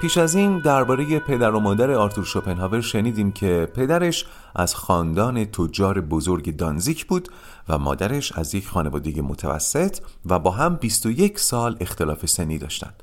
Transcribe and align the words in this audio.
پیش 0.00 0.18
از 0.18 0.34
این 0.34 0.58
درباره 0.58 1.18
پدر 1.18 1.50
و 1.50 1.60
مادر 1.60 1.90
آرتور 1.90 2.24
شوپنهاور 2.24 2.80
شنیدیم 2.80 3.32
که 3.32 3.68
پدرش 3.74 4.26
از 4.54 4.74
خاندان 4.74 5.44
تجار 5.44 6.00
بزرگ 6.00 6.56
دانزیک 6.56 7.06
بود 7.06 7.28
و 7.68 7.78
مادرش 7.78 8.32
از 8.32 8.54
یک 8.54 8.68
خانواده 8.68 9.22
متوسط 9.22 9.98
و 10.26 10.38
با 10.38 10.50
هم 10.50 10.76
21 10.76 11.38
سال 11.38 11.76
اختلاف 11.80 12.26
سنی 12.26 12.58
داشتند. 12.58 13.02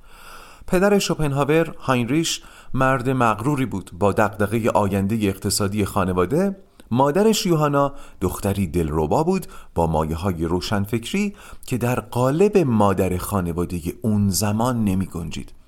پدر 0.67 0.99
شوپنهاور 0.99 1.75
هاینریش 1.79 2.41
مرد 2.73 3.09
مغروری 3.09 3.65
بود 3.65 3.91
با 3.99 4.11
دقدقه 4.11 4.69
آینده 4.69 5.15
اقتصادی 5.15 5.85
خانواده 5.85 6.55
مادرش 6.91 7.45
یوهانا 7.45 7.93
دختری 8.21 8.67
دلربا 8.67 9.23
بود 9.23 9.47
با 9.75 9.87
مایه 9.87 10.15
های 10.15 10.45
روشنفکری 10.45 11.35
که 11.65 11.77
در 11.77 11.99
قالب 11.99 12.57
مادر 12.57 13.17
خانواده 13.17 13.81
اون 14.01 14.29
زمان 14.29 14.83
نمی 14.83 15.05
گنجید 15.05 15.64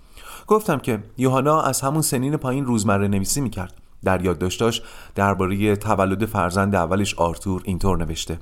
گفتم 0.48 0.78
که 0.78 1.04
یوهانا 1.18 1.62
از 1.62 1.82
همون 1.82 2.02
سنین 2.02 2.38
پایین 2.38 2.66
روزمره 2.66 3.08
نویسی 3.08 3.42
می‌کرد. 3.42 3.74
در 4.04 4.26
یادداشتاش 4.26 4.82
درباره 5.16 5.76
تولد 5.76 6.26
فرزند 6.26 6.76
اولش 6.76 7.16
آرتور 7.16 7.62
اینطور 7.66 7.98
نوشته. 7.98 8.40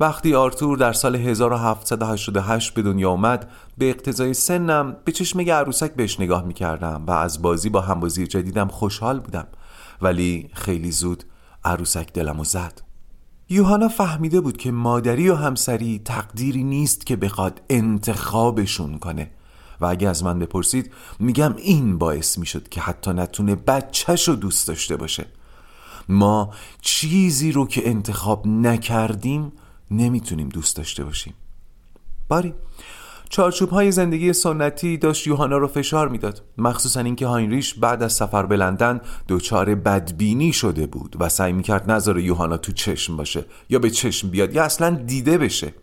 وقتی 0.00 0.34
آرتور 0.34 0.78
در 0.78 0.92
سال 0.92 1.16
1788 1.16 2.74
به 2.74 2.82
دنیا 2.82 3.10
اومد 3.10 3.50
به 3.78 3.90
اقتضای 3.90 4.34
سنم 4.34 4.96
به 5.04 5.12
چشم 5.12 5.40
عروسک 5.40 5.94
بهش 5.94 6.20
نگاه 6.20 6.44
می‌کردم 6.44 7.04
و 7.06 7.10
از 7.10 7.42
بازی 7.42 7.68
با 7.68 7.80
همبازی 7.80 8.26
جدیدم 8.26 8.68
خوشحال 8.68 9.20
بودم. 9.20 9.46
ولی 10.02 10.50
خیلی 10.52 10.90
زود 10.90 11.24
عروسک 11.64 12.12
دلمو 12.12 12.44
زد. 12.44 12.82
یوهانا 13.48 13.88
فهمیده 13.88 14.40
بود 14.40 14.56
که 14.56 14.70
مادری 14.70 15.28
و 15.28 15.34
همسری 15.34 16.00
تقدیری 16.04 16.64
نیست 16.64 17.06
که 17.06 17.16
بخواد 17.16 17.62
انتخابشون 17.70 18.98
کنه. 18.98 19.30
و 19.80 19.86
اگه 19.86 20.08
از 20.08 20.24
من 20.24 20.38
بپرسید 20.38 20.92
میگم 21.18 21.54
این 21.56 21.98
باعث 21.98 22.38
می‌شد 22.38 22.68
که 22.68 22.80
حتی 22.80 23.10
نتونه 23.10 23.54
بچهش 23.54 24.28
رو 24.28 24.36
دوست 24.36 24.68
داشته 24.68 24.96
باشه. 24.96 25.26
ما 26.08 26.54
چیزی 26.80 27.52
رو 27.52 27.66
که 27.66 27.88
انتخاب 27.88 28.46
نکردیم 28.46 29.52
نمی‌تونیم 29.90 30.48
دوست 30.48 30.76
داشته 30.76 31.04
باشیم. 31.04 31.34
باری. 32.28 32.54
چارچوب 33.28 33.70
های 33.70 33.92
زندگی 33.92 34.32
سنتی 34.32 34.96
داشت 34.96 35.26
یوهانا 35.26 35.58
رو 35.58 35.68
فشار 35.68 36.08
می‌داد. 36.08 36.42
مخصوصا 36.58 37.00
اینکه 37.00 37.26
هاینریش 37.26 37.74
بعد 37.74 38.02
از 38.02 38.12
سفر 38.12 38.46
به 38.46 38.56
لندن 38.56 39.00
دچار 39.28 39.74
بدبینی 39.74 40.52
شده 40.52 40.86
بود 40.86 41.16
و 41.20 41.28
سعی 41.28 41.52
می‌کرد 41.52 41.90
نظر 41.90 42.18
یوهانا 42.18 42.56
تو 42.56 42.72
چشم 42.72 43.16
باشه 43.16 43.44
یا 43.68 43.78
به 43.78 43.90
چشم 43.90 44.30
بیاد 44.30 44.54
یا 44.54 44.64
اصلا 44.64 44.90
دیده 44.90 45.38
بشه. 45.38 45.74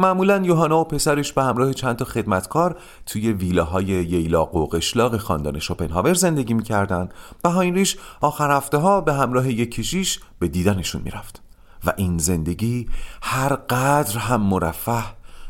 معمولا 0.00 0.36
یوهانا 0.44 0.80
و 0.80 0.84
پسرش 0.84 1.32
به 1.32 1.42
همراه 1.42 1.74
چند 1.74 1.96
تا 1.96 2.04
خدمتکار 2.04 2.76
توی 3.06 3.32
ویلاهای 3.32 3.86
ییلاق 3.86 4.54
و 4.54 4.66
قشلاق 4.66 5.16
خاندان 5.16 5.58
شوپنهاور 5.58 6.14
زندگی 6.14 6.54
می‌کردن. 6.54 7.08
و 7.44 7.50
هاینریش 7.50 7.96
آخر 8.20 8.56
هفته 8.56 8.78
ها 8.78 9.00
به 9.00 9.14
همراه 9.14 9.50
یک 9.50 9.70
کشیش 9.70 10.20
به 10.38 10.48
دیدنشون 10.48 11.02
می‌رفت. 11.02 11.42
و 11.84 11.92
این 11.96 12.18
زندگی 12.18 12.88
هر 13.22 13.54
قدر 13.54 14.18
هم 14.18 14.40
مرفه 14.40 15.02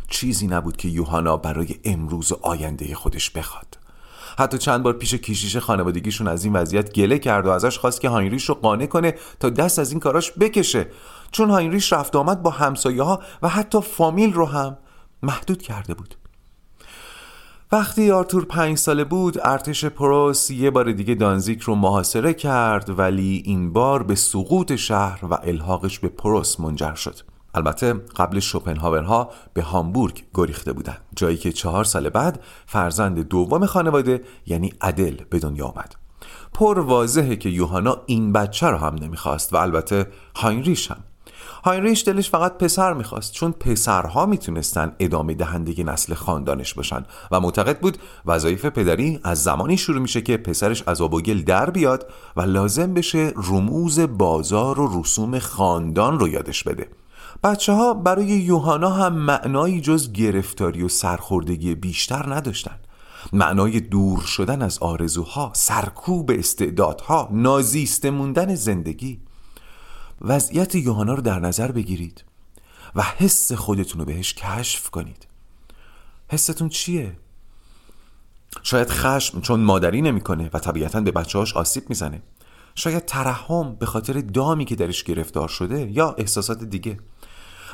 چیزی 0.09 0.47
نبود 0.47 0.77
که 0.77 0.89
یوهانا 0.89 1.37
برای 1.37 1.77
امروز 1.85 2.33
و 2.33 2.39
آینده 2.43 2.95
خودش 2.95 3.31
بخواد. 3.31 3.80
حتی 4.39 4.59
چند 4.59 4.83
بار 4.83 4.93
پیش 4.93 5.15
کشیش 5.15 5.57
خانوادگیشون 5.57 6.29
از 6.29 6.45
این 6.45 6.53
وضعیت 6.53 6.93
گله 6.93 7.19
کرد 7.19 7.47
و 7.47 7.51
ازش 7.51 7.79
خواست 7.79 8.01
که 8.01 8.09
هاینریش 8.09 8.49
رو 8.49 8.55
قانع 8.55 8.87
کنه 8.87 9.15
تا 9.41 9.51
دست 9.51 9.79
از 9.79 9.91
این 9.91 10.01
کاراش 10.01 10.33
بکشه. 10.33 10.87
چون 11.31 11.51
هاینریش 11.51 11.93
رفت 11.93 12.17
آمد 12.17 12.43
با 12.43 12.51
همسایه 12.51 13.03
ها 13.03 13.21
و 13.43 13.49
حتی 13.49 13.81
فامیل 13.81 14.33
رو 14.33 14.47
هم 14.47 14.79
محدود 15.23 15.63
کرده 15.63 15.95
بود. 15.95 16.15
وقتی 17.73 18.11
آرتور 18.11 18.45
پنج 18.45 18.79
ساله 18.79 19.05
بود 19.05 19.39
ارتش 19.43 19.85
پروس 19.85 20.51
یه 20.51 20.71
بار 20.71 20.93
دیگه 20.93 21.15
دانزیک 21.15 21.61
رو 21.61 21.75
محاصره 21.75 22.35
کرد 22.35 22.99
ولی 22.99 23.43
این 23.45 23.73
بار 23.73 24.03
به 24.03 24.15
سقوط 24.15 24.75
شهر 24.75 25.25
و 25.25 25.35
الحاقش 25.35 25.99
به 25.99 26.09
پروس 26.09 26.61
منجر 26.61 26.95
شد. 26.95 27.30
البته 27.55 27.93
قبلش 27.93 28.41
شوپنهاورها 28.41 29.31
به 29.55 29.63
هامبورگ 29.63 30.23
گریخته 30.35 30.73
بودند 30.73 31.01
جایی 31.17 31.37
که 31.37 31.53
چهار 31.53 31.85
سال 31.85 32.09
بعد 32.09 32.41
فرزند 32.67 33.19
دوم 33.19 33.67
خانواده 33.67 34.21
یعنی 34.47 34.73
ادل 34.81 35.17
به 35.31 35.39
دنیا 35.39 35.67
آمد. 35.67 35.95
پر 36.55 36.79
واضحه 36.79 37.37
که 37.37 37.49
یوهانا 37.49 37.97
این 38.07 38.33
بچه 38.33 38.67
رو 38.67 38.77
هم 38.77 38.95
نمی‌خواست 38.95 39.53
و 39.53 39.57
البته 39.57 40.07
هاینریش 40.37 40.91
هم. 40.91 40.97
هاینریش 41.65 42.05
دلش 42.05 42.31
فقط 42.31 42.59
پسر 42.59 42.93
می‌خواست 42.93 43.33
چون 43.33 43.53
پسرها 43.53 44.27
می‌تونستن 44.27 44.93
ادامه 44.99 45.35
دهنده 45.35 45.85
نسل 45.85 46.15
خاندانش 46.15 46.75
باشن 46.75 47.05
و 47.31 47.41
معتقد 47.41 47.81
بود 47.81 47.99
وظایف 48.27 48.67
پدری 48.67 49.21
از 49.25 49.43
زمانی 49.43 49.77
شروع 49.77 50.01
میشه 50.01 50.23
که 50.23 50.37
پسرش 50.37 50.83
از 50.87 51.01
آب 51.01 51.15
و 51.15 51.21
در 51.21 51.71
بیاد 51.71 52.11
و 52.37 52.41
لازم 52.41 52.95
بشه 52.95 53.33
رموز 53.37 54.01
بازار 54.01 54.81
و 54.81 55.01
رسوم 55.01 55.39
خاندان 55.39 56.21
رو 56.21 56.29
یادش 56.29 56.65
بده. 56.65 56.89
بچه 57.43 57.73
ها 57.73 57.95
برای 57.95 58.27
یوهانا 58.27 58.91
هم 58.91 59.13
معنایی 59.13 59.81
جز 59.81 60.13
گرفتاری 60.13 60.83
و 60.83 60.89
سرخوردگی 60.89 61.75
بیشتر 61.75 62.35
نداشتن. 62.35 62.79
معنای 63.33 63.81
دور 63.81 64.21
شدن 64.21 64.63
از 64.63 64.79
آرزوها 64.79 65.53
سرکوب 65.55 66.31
استعدادها 66.31 67.29
نازیسته 67.33 68.11
موندن 68.11 68.55
زندگی. 68.55 69.21
وضعیت 70.21 70.75
یوهانا 70.75 71.15
رو 71.15 71.23
در 71.23 71.39
نظر 71.39 71.73
بگیرید 71.73 72.25
و 72.95 73.03
حس 73.03 73.53
خودتون 73.53 73.99
رو 74.01 74.05
بهش 74.05 74.35
کشف 74.35 74.91
کنید. 74.91 75.27
حستون 76.29 76.69
چیه؟ 76.69 77.17
شاید 78.63 78.91
خشم 78.91 79.41
چون 79.41 79.61
مادری 79.61 80.03
نمی‌کنه 80.03 80.51
و 80.53 80.59
طبیعتا 80.59 81.01
به 81.01 81.11
بچه‌هاش 81.11 81.57
آسیب 81.57 81.85
می‌زنه. 81.89 82.23
شاید 82.75 83.05
ترحم 83.05 83.75
به 83.75 83.87
خاطر 83.87 84.21
دامی 84.21 84.65
که 84.65 84.77
درش 84.77 85.05
گرفتار 85.05 85.49
شده 85.49 85.91
یا 85.91 86.15
احساسات 86.19 86.65
دیگه. 86.65 86.99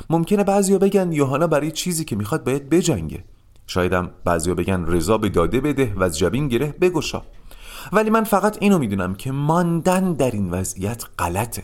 ممکنه 0.09 0.43
بعضیا 0.43 0.77
بگن 0.77 1.11
یوهانا 1.11 1.47
برای 1.47 1.71
چیزی 1.71 2.05
که 2.05 2.15
می‌خواد 2.15 2.43
باید 2.43 2.69
بجنگه. 2.69 3.23
شایدم 3.67 4.09
بعضیا 4.25 4.53
بگن 4.53 4.85
رضا 4.85 5.17
به 5.17 5.29
داده 5.29 5.61
بده 5.61 5.93
و 5.95 6.03
از 6.03 6.17
جبین 6.17 6.47
گره 6.47 6.75
بگشا. 6.81 7.21
ولی 7.91 8.09
من 8.09 8.23
فقط 8.23 8.57
اینو 8.61 8.77
می‌دونم 8.77 9.15
که 9.15 9.31
ماندن 9.31 10.13
در 10.13 10.31
این 10.31 10.51
وضعیت 10.51 11.03
غلطه. 11.19 11.63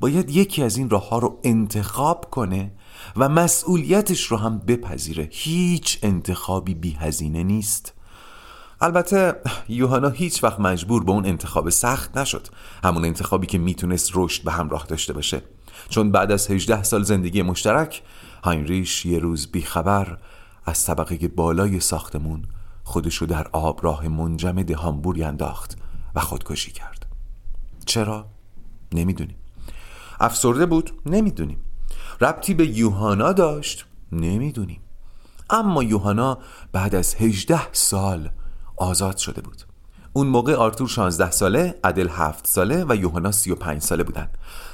باید 0.00 0.30
یکی 0.30 0.62
از 0.62 0.76
این 0.76 0.90
راه 0.90 1.08
ها 1.08 1.18
رو 1.18 1.40
انتخاب 1.44 2.30
کنه 2.30 2.72
و 3.16 3.28
مسئولیتش 3.28 4.26
رو 4.26 4.36
هم 4.36 4.58
بپذیره. 4.58 5.28
هیچ 5.32 5.98
انتخابی 6.02 6.74
بی 6.74 6.92
هزینه 6.92 7.42
نیست. 7.42 7.92
البته 8.80 9.34
یوهانا 9.68 10.08
هیچ 10.08 10.44
وقت 10.44 10.60
مجبور 10.60 11.04
به 11.04 11.12
اون 11.12 11.26
انتخاب 11.26 11.70
سخت 11.70 12.16
نشد. 12.16 12.46
همون 12.84 13.04
انتخابی 13.04 13.46
که 13.46 13.58
می‌تونست 13.58 14.10
رشد 14.14 14.44
به 14.44 14.52
همراه 14.52 14.86
داشته 14.86 15.12
باشه. 15.12 15.42
چون 15.88 16.12
بعد 16.12 16.32
از 16.32 16.50
18 16.50 16.82
سال 16.82 17.02
زندگی 17.02 17.42
مشترک 17.42 18.02
هاینریش 18.44 19.06
یه 19.06 19.18
روز 19.18 19.52
بیخبر 19.52 20.18
از 20.66 20.84
طبقه 20.84 21.28
بالای 21.28 21.80
ساختمون 21.80 22.42
خودشو 22.84 23.26
در 23.26 23.48
آب 23.52 23.84
راه 23.84 24.08
منجمد 24.08 24.70
هامبورگ 24.70 25.20
انداخت 25.20 25.78
و 26.14 26.20
خودکشی 26.20 26.72
کرد 26.72 27.06
چرا؟ 27.86 28.26
نمی‌دونیم 28.92 29.36
افسرده 30.20 30.66
بود؟ 30.66 30.90
نمی‌دونیم 31.06 31.60
ربطی 32.20 32.54
به 32.54 32.66
یوهانا 32.66 33.32
داشت؟ 33.32 33.86
نمی‌دونیم 34.12 34.80
اما 35.50 35.82
یوهانا 35.82 36.38
بعد 36.72 36.94
از 36.94 37.14
18 37.14 37.72
سال 37.72 38.30
آزاد 38.76 39.16
شده 39.16 39.40
بود 39.40 39.62
اون 40.16 40.26
موقع 40.26 40.54
آرتور 40.54 40.88
16 40.88 41.30
ساله، 41.30 41.74
ادل 41.84 42.08
7 42.08 42.46
ساله 42.46 42.84
و 42.88 42.96
یوهانا 42.96 43.32
35 43.32 43.82
ساله 43.82 44.04
بودن. 44.04 44.28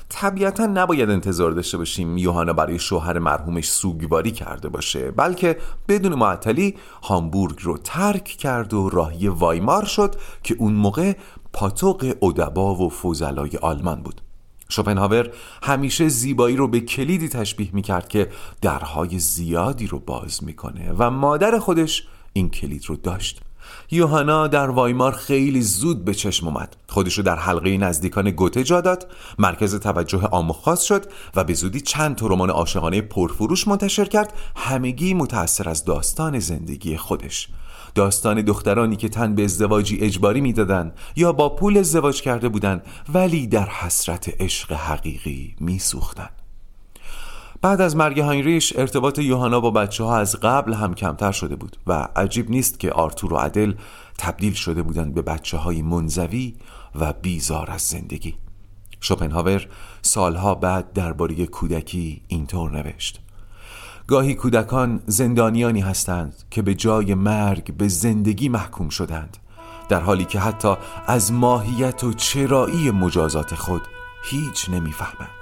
طبیعتا 0.09 0.67
نباید 0.67 1.11
انتظار 1.11 1.51
داشته 1.51 1.79
باشیم 1.79 2.19
یوهانا 2.19 2.53
برای 2.53 2.79
شوهر 2.79 3.19
مرحومش 3.19 3.71
سوگواری 3.71 4.31
کرده 4.31 4.69
باشه 4.69 5.11
بلکه 5.11 5.59
بدون 5.89 6.15
معطلی 6.15 6.77
هامبورگ 7.03 7.59
رو 7.62 7.79
ترک 7.79 8.25
کرد 8.25 8.75
و 8.75 8.89
راهی 8.89 9.29
وایمار 9.29 9.85
شد 9.85 10.15
که 10.43 10.56
اون 10.59 10.73
موقع 10.73 11.12
پاتوق 11.53 12.15
ادبا 12.23 12.75
و 12.75 12.91
فوزلای 12.91 13.50
آلمان 13.62 14.03
بود. 14.03 14.21
شوپنهاور 14.69 15.31
همیشه 15.62 16.09
زیبایی 16.09 16.56
رو 16.56 16.69
به 16.69 16.81
کلیدی 16.81 17.29
تشبیه 17.29 17.71
می‌کرد 17.73 18.09
که 18.09 18.29
درهای 18.61 19.19
زیادی 19.19 19.87
رو 19.87 19.99
باز 19.99 20.45
می‌کنه 20.45 20.93
و 20.99 21.11
مادر 21.11 21.59
خودش 21.59 22.06
این 22.33 22.50
کلید 22.50 22.85
رو 22.87 22.97
داشت. 22.97 23.41
یوهانا 23.94 24.47
در 24.47 24.71
وایمار 24.71 25.12
خیلی 25.12 25.62
زود 25.62 26.05
به 26.05 26.15
چشم 26.15 26.49
اومد. 26.49 26.77
خودش 26.89 27.19
رو 27.19 27.25
در 27.25 27.37
حلقه 27.37 27.79
نزدیکان 27.79 28.31
گوته 28.31 28.65
جا 28.65 28.81
داد. 28.81 29.06
مرکز 29.39 29.75
توجه 29.75 30.23
عام 30.23 30.53
خاص 30.53 30.83
شد 30.83 31.06
و 31.37 31.44
به 31.44 31.55
زودی 31.55 31.81
چند 31.81 32.17
تا 32.17 32.27
رمان 32.27 32.50
عاشقانه 32.50 33.00
پرفروش 33.00 33.69
منتشر 33.69 34.05
کرد 34.05 34.33
همگی 34.56 35.15
متأثر 35.15 35.69
از 35.69 35.85
داستان 35.85 36.39
زندگی 36.39 36.97
خودش. 36.97 37.49
داستان 37.94 38.43
دخترانی 38.43 38.97
که 38.97 39.09
تن 39.09 39.35
به 39.35 39.44
ازدواجی 39.44 39.99
اجباری 40.00 40.41
می‌دادند 40.41 40.95
یا 41.17 41.33
با 41.33 41.49
پول 41.49 41.79
ازدواج 41.79 42.23
کرده 42.23 42.49
بودند 42.49 42.83
ولی 43.15 43.47
در 43.47 43.69
حسرت 43.69 44.43
عشق 44.43 44.73
حقیقی 44.73 45.56
میسوختند. 45.61 46.42
بعد 47.60 47.81
از 47.81 47.96
مرگ 47.96 48.20
هاینریش 48.20 48.76
ارتباط 48.76 49.19
یوهانا 49.19 49.60
با 49.60 49.70
بچه 49.70 50.04
ها 50.04 50.16
از 50.16 50.37
قبل 50.37 50.72
هم 50.72 50.94
کمتر 50.94 51.32
شده 51.32 51.56
بود 51.56 51.76
و 51.87 52.08
عجیب 52.16 52.50
نیست 52.50 52.81
که 52.81 52.90
آرتور 52.90 53.32
و 53.32 53.37
عدل 53.37 53.75
تبدیل 54.19 54.52
شده 54.52 54.82
بودند 54.82 55.14
به 55.14 55.22
بچه 55.22 55.56
های 55.56 55.82
منزوی 55.82 56.54
و 56.94 57.12
بیزار 57.12 57.70
از 57.70 57.82
زندگی. 57.82 58.34
شوپنهاور 59.00 59.69
سالها 60.02 60.54
بعد 60.54 60.93
درباره 60.93 61.46
کودکی 61.46 62.22
اینطور 62.28 62.70
نوشت. 62.70 63.20
گاهی 64.06 64.34
کودکان 64.34 65.02
زندانیانی 65.06 65.81
هستند 65.81 66.34
که 66.50 66.62
به 66.62 66.75
جای 66.75 67.14
مرگ 67.14 67.76
به 67.76 67.88
زندگی 67.88 68.49
محکوم 68.49 68.88
شدند 68.88 69.37
در 69.88 70.00
حالی 70.00 70.25
که 70.25 70.40
حتی 70.40 70.75
از 71.06 71.32
ماهیت 71.32 72.04
و 72.04 72.12
چرایی 72.12 72.90
مجازات 72.90 73.54
خود 73.54 73.82
هیچ 74.25 74.70
نمی‌فهمند. 74.70 75.42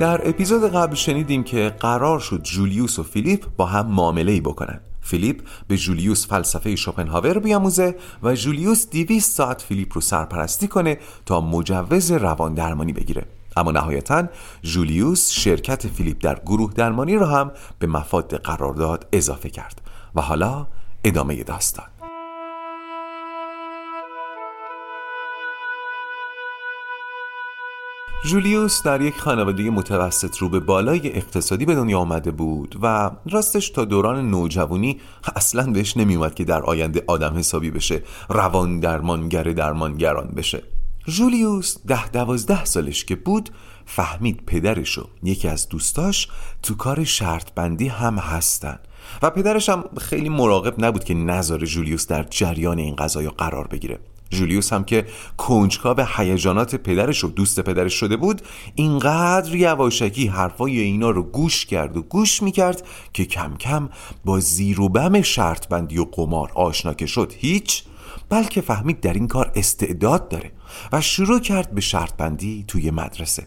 در 0.00 0.28
اپیزود 0.28 0.72
قبل 0.72 0.94
شنیدیم 0.94 1.44
که 1.44 1.76
قرار 1.80 2.20
شد 2.20 2.42
جولیوس 2.42 2.98
و 2.98 3.02
فیلیپ 3.02 3.46
با 3.56 3.66
هم 3.66 3.86
معامله 3.86 4.32
ای 4.32 4.40
بکنن. 4.40 4.80
فیلیپ 5.00 5.40
به 5.68 5.76
جولیوس 5.76 6.26
فلسفه 6.26 6.76
شوپنهاور 6.76 7.38
بیاموزه 7.38 7.96
و 8.22 8.34
جولیوس 8.34 8.90
200 8.90 9.36
ساعت 9.36 9.62
فیلیپ 9.62 9.94
رو 9.94 10.00
سرپرستی 10.00 10.68
کنه 10.68 10.98
تا 11.26 11.40
مجوز 11.40 12.12
روان 12.12 12.54
درمانی 12.54 12.92
بگیره. 12.92 13.26
اما 13.56 13.70
نهایتا 13.70 14.28
جولیوس 14.62 15.30
شرکت 15.30 15.86
فیلیپ 15.86 16.16
در 16.20 16.40
گروه 16.46 16.72
درمانی 16.72 17.16
رو 17.16 17.26
هم 17.26 17.50
به 17.78 17.86
مفاد 17.86 18.34
قرارداد 18.34 19.06
اضافه 19.12 19.50
کرد 19.50 19.80
و 20.14 20.20
حالا 20.20 20.66
ادامه 21.04 21.42
داستان. 21.42 21.99
جولیوس 28.24 28.82
در 28.82 29.00
یک 29.00 29.18
خانواده 29.18 29.70
متوسط 29.70 30.36
رو 30.36 30.48
به 30.48 30.60
بالای 30.60 31.16
اقتصادی 31.16 31.64
به 31.64 31.74
دنیا 31.74 31.98
آمده 31.98 32.30
بود 32.30 32.76
و 32.82 33.10
راستش 33.30 33.70
تا 33.70 33.84
دوران 33.84 34.30
نوجوانی 34.30 35.00
اصلا 35.36 35.72
بهش 35.72 35.96
نمیومد 35.96 36.34
که 36.34 36.44
در 36.44 36.62
آینده 36.62 37.04
آدم 37.06 37.38
حسابی 37.38 37.70
بشه 37.70 38.02
روان 38.28 38.80
درمانگر 38.80 39.42
درمانگران 39.42 40.28
بشه. 40.36 40.62
جولیوس 41.06 41.76
ده 41.86 42.08
دوازده 42.08 42.64
سالش 42.64 43.04
که 43.04 43.16
بود 43.16 43.50
فهمید 43.86 44.42
پدرش 44.46 44.98
و 44.98 45.04
یکی 45.22 45.48
از 45.48 45.68
دوستاش 45.68 46.28
تو 46.62 46.74
کار 46.74 47.04
شرط 47.04 47.52
بندی 47.54 47.88
هم 47.88 48.18
هستن 48.18 48.78
و 49.22 49.30
پدرش 49.30 49.68
هم 49.68 49.84
خیلی 49.98 50.28
مراقب 50.28 50.84
نبود 50.84 51.04
که 51.04 51.14
نظر 51.14 51.58
جولیوس 51.58 52.06
در 52.06 52.22
جریان 52.22 52.78
این 52.78 52.96
قضايا 52.96 53.30
قرار 53.30 53.66
بگیره. 53.66 53.98
جولیوس 54.30 54.72
هم 54.72 54.84
که 54.84 55.06
کنجکاو 55.36 56.06
هیجانات 56.16 56.74
پدرش 56.74 57.24
و 57.24 57.28
دوست 57.28 57.60
پدرش 57.60 57.94
شده 57.94 58.16
بود 58.16 58.42
اینقدر 58.74 59.54
یواشکی 59.54 60.26
حرفای 60.26 60.80
اینا 60.80 61.10
رو 61.10 61.22
گوش 61.22 61.66
کرد 61.66 61.96
و 61.96 62.02
گوش 62.02 62.42
می‌کرد 62.42 62.86
که 63.12 63.24
کم 63.24 63.56
کم 63.56 63.88
با 64.24 64.40
زیر 64.40 64.80
و 64.80 64.88
بم 64.88 65.22
شرط 65.22 65.68
بندی 65.68 65.98
و 65.98 66.04
قمار 66.04 66.50
آشنا 66.54 66.94
که 66.94 67.06
شد 67.06 67.32
هیچ 67.36 67.82
بلکه 68.28 68.60
فهمید 68.60 69.00
در 69.00 69.12
این 69.12 69.28
کار 69.28 69.52
استعداد 69.54 70.28
داره 70.28 70.52
و 70.92 71.00
شروع 71.00 71.40
کرد 71.40 71.70
به 71.70 71.80
شرط 71.80 72.16
بندی 72.16 72.64
توی 72.68 72.90
مدرسه. 72.90 73.46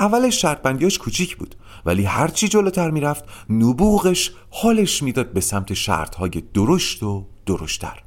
اولش 0.00 0.42
شرط 0.42 0.62
بندیاش 0.62 0.98
کوچیک 0.98 1.36
بود 1.36 1.54
ولی 1.86 2.04
هرچی 2.04 2.48
جلوتر 2.48 2.90
می‌رفت 2.90 3.24
نبوغش 3.50 4.30
حالش 4.50 5.02
می‌داد 5.02 5.32
به 5.32 5.40
سمت 5.40 5.74
شرط 5.74 6.14
های 6.14 6.42
درشت 6.54 7.02
و 7.02 7.26
درشتر. 7.46 8.02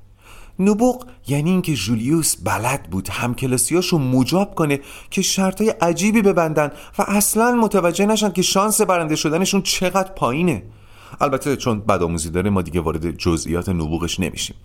نبوغ 0.60 1.06
یعنی 1.28 1.50
اینکه 1.50 1.74
جولیوس 1.74 2.36
بلد 2.44 2.84
بود 2.84 3.10
همکلاسیاشو 3.10 3.98
مجاب 3.98 4.56
کنه 4.56 4.80
که 5.10 5.22
شرطای 5.22 5.69
عجیبی 5.69 6.22
ببندن 6.22 6.72
و 6.98 7.06
اصلا 7.07 7.56
متوجه 7.56 8.06
نشن 8.06 8.31
که 8.31 8.42
شانس 8.42 8.81
برنده 8.81 9.16
شدنشون 9.16 9.62
چقدر 9.62 10.12
پایینه. 10.12 10.63
البته 11.22 11.56
چون 11.56 11.80
بدآموزی 11.80 12.30
داره 12.30 12.50
ما 12.50 12.62
دیگه 12.62 12.81
وارد 12.81 13.12
جزئیات 13.12 13.69
نبوغش 13.69 14.19
نمیشیم. 14.19 14.56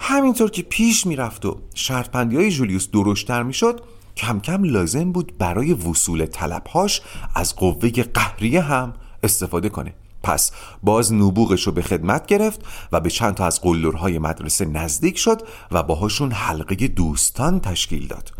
همینطور 0.00 0.50
که 0.50 0.62
پیش 0.62 1.06
می‌رفت 1.06 1.44
و 1.44 1.58
شرط 1.74 2.10
پندی 2.10 2.36
های 2.36 2.50
جولیوس 2.50 2.90
درشتر 2.90 3.42
می‌شد 3.42 3.80
کم 4.16 4.40
کم 4.40 4.64
لازم 4.64 5.12
بود 5.12 5.38
برای 5.38 5.72
وصول 5.72 6.26
طلبهاش 6.26 7.02
از 7.34 7.56
قوه 7.56 7.90
قهریه 7.90 8.60
هم 8.60 8.94
استفاده 9.22 9.68
کنه. 9.68 9.94
پس 10.22 10.50
باز 10.82 11.12
نبوغش 11.12 11.62
رو 11.62 11.72
به 11.72 11.82
خدمت 11.82 12.26
گرفت 12.26 12.60
و 12.92 13.00
به 13.00 13.10
چند 13.10 13.34
تا 13.34 13.46
از 13.46 13.60
قلدرهای 13.60 14.18
مدرسه 14.18 14.64
نزدیک 14.64 15.18
شد 15.18 15.42
و 15.72 15.82
باهاشون 15.82 16.32
حلقه 16.32 16.88
دوستان 16.88 17.60
تشکیل 17.60 18.06
داد. 18.06 18.32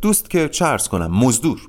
دوست 0.00 0.30
که 0.30 0.48
چرس 0.48 0.88
کنم 0.88 1.18
مزدور. 1.18 1.60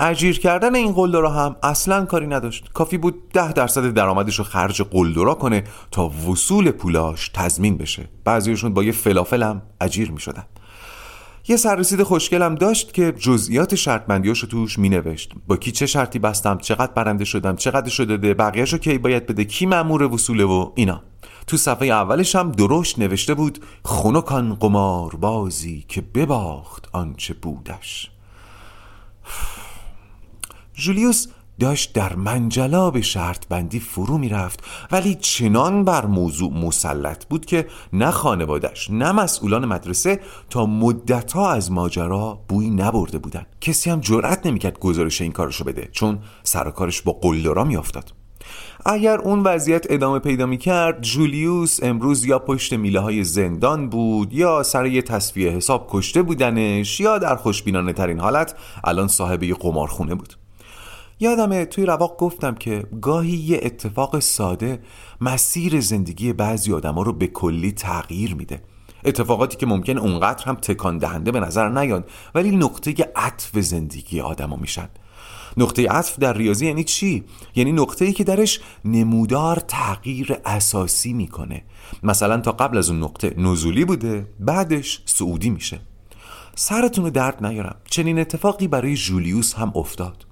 اجیر 0.00 0.38
کردن 0.38 0.74
این 0.74 0.92
قلدرها 0.92 1.44
هم 1.44 1.56
اصلا 1.62 2.04
کاری 2.04 2.26
نداشت. 2.26 2.72
کافی 2.72 2.98
بود 2.98 3.32
ده 3.32 3.52
درصد 3.52 3.90
درآمدش 3.94 4.38
رو 4.38 4.44
خرج 4.44 4.82
قلدرا 4.82 5.34
کنه 5.34 5.64
تا 5.90 6.08
وصول 6.08 6.70
پولاش 6.70 7.30
تضمین 7.34 7.78
بشه. 7.78 8.08
بعضیشون 8.24 8.74
با 8.74 8.82
یه 8.82 8.92
فلافل 8.92 9.42
هم 9.42 9.62
اجیر 9.80 10.10
می 10.10 10.20
شدن 10.20 10.44
یه 11.50 11.56
سررسید 11.56 12.02
خوشگلم 12.02 12.54
داشت 12.54 12.92
که 12.92 13.12
جزئیات 13.12 13.74
شرط 13.74 14.06
بندیاشو 14.06 14.46
توش 14.46 14.78
می 14.78 14.88
نوشت 14.88 15.32
با 15.46 15.56
کی 15.56 15.72
چه 15.72 15.86
شرطی 15.86 16.18
بستم 16.18 16.58
چقدر 16.58 16.92
برنده 16.92 17.24
شدم 17.24 17.56
چقدر 17.56 17.88
شده 17.88 18.16
ده 18.16 18.34
بقیهشو 18.34 18.78
کی 18.78 18.98
باید 18.98 19.26
بده 19.26 19.44
کی 19.44 19.66
مأمور 19.66 20.02
وصوله 20.02 20.44
و 20.44 20.72
اینا. 20.74 21.02
تو 21.46 21.56
صفحه 21.56 21.88
اولش 21.88 22.36
هم 22.36 22.52
درشت 22.52 22.98
نوشته 22.98 23.34
بود 23.34 23.58
خونکان 23.82 24.54
قمار 24.54 25.16
بازی 25.16 25.84
که 25.88 26.00
بباخت 26.00 26.88
آنچه 26.92 27.34
بودش. 27.34 28.10
جولیوس 30.74 31.26
داشت 31.60 31.92
در 31.92 32.14
منجلاب 32.14 33.00
شرط 33.00 33.48
بندی 33.48 33.80
فرو 33.80 34.18
می‌رفت 34.18 34.64
ولی 34.92 35.14
چنان 35.14 35.84
بر 35.84 36.06
موضوع 36.06 36.52
مسلط 36.52 37.24
بود 37.24 37.46
که 37.46 37.66
نه 37.92 38.10
خانوادش 38.10 38.90
نه 38.90 39.12
مسئولان 39.12 39.64
مدرسه 39.64 40.20
تا 40.50 40.66
مدتها 40.66 41.52
از 41.52 41.72
ماجرا 41.72 42.40
بوی 42.48 42.70
نبرده 42.70 43.18
بودن. 43.18 43.46
کسی 43.60 43.90
هم 43.90 44.00
جرأت 44.00 44.46
نمی‌کرد 44.46 44.78
گزارش 44.78 45.20
این 45.20 45.32
کارشو 45.32 45.64
بده 45.64 45.88
چون 45.92 46.18
سر 46.42 46.70
کارش 46.70 47.02
با 47.02 47.12
قلدرا 47.12 47.64
میافتاد. 47.64 48.12
اگر 48.86 49.18
اون 49.18 49.42
وضعیت 49.42 49.86
ادامه 49.90 50.18
پیدا 50.18 50.46
می 50.46 50.58
کرد 50.58 51.02
جولیوس 51.02 51.82
امروز 51.82 52.24
یا 52.24 52.38
پشت 52.38 52.72
میله 52.72 53.00
های 53.00 53.24
زندان 53.24 53.88
بود 53.88 54.32
یا 54.32 54.62
سر 54.62 54.86
یه 54.86 55.02
تصفیه 55.02 55.50
حساب 55.50 55.86
کشته 55.90 56.22
بودنش 56.22 57.00
یا 57.00 57.18
در 57.18 57.36
خوشبینانه 57.36 57.92
ترین 57.92 58.20
حالت 58.20 58.54
الان 58.84 59.08
صاحب 59.08 59.42
یه 59.42 59.54
قمارخونه 59.54 60.14
بود. 60.14 60.34
یادمه 61.20 61.64
توی 61.64 61.86
رواق 61.86 62.16
گفتم 62.16 62.54
که 62.54 62.84
گاهی 63.02 63.36
یه 63.36 63.60
اتفاق 63.62 64.18
ساده 64.18 64.80
مسیر 65.20 65.80
زندگی 65.80 66.32
بعضی 66.32 66.72
آدما 66.72 67.02
رو 67.02 67.12
به 67.12 67.26
کلی 67.26 67.72
تغییر 67.72 68.34
میده. 68.34 68.62
اتفاقاتی 69.04 69.56
که 69.56 69.66
ممکن 69.66 69.98
اونقدر 69.98 70.44
هم 70.44 70.54
تکان 70.54 70.98
دهنده 70.98 71.32
به 71.32 71.40
نظر 71.40 71.68
نیان 71.68 72.04
ولی 72.34 72.56
نقطه 72.56 72.94
عطف 73.16 73.58
زندگی 73.58 74.20
آدما 74.20 74.56
میشن. 74.56 74.88
نقطه 75.56 75.88
عطف 75.88 76.18
در 76.18 76.32
ریاضی 76.32 76.66
یعنی 76.66 76.84
چی؟ 76.84 77.24
یعنی 77.54 77.72
نقطه 77.72 78.04
ای 78.04 78.12
که 78.12 78.24
درش 78.24 78.60
نمودار 78.84 79.56
تغییر 79.56 80.36
اساسی 80.44 81.12
می‌کنه. 81.12 81.62
مثلا 82.02 82.40
تا 82.40 82.52
قبل 82.52 82.78
از 82.78 82.90
اون 82.90 83.02
نقطه 83.02 83.34
نزولی 83.36 83.84
بوده 83.84 84.26
بعدش 84.40 85.02
سعودی 85.04 85.50
میشه. 85.50 85.80
سرتون 86.54 87.10
درد 87.10 87.46
نیارم. 87.46 87.76
چنین 87.90 88.18
اتفاقی 88.18 88.68
برای 88.68 88.94
جولیوس 88.94 89.54
هم 89.54 89.72
افتاد. 89.74 90.27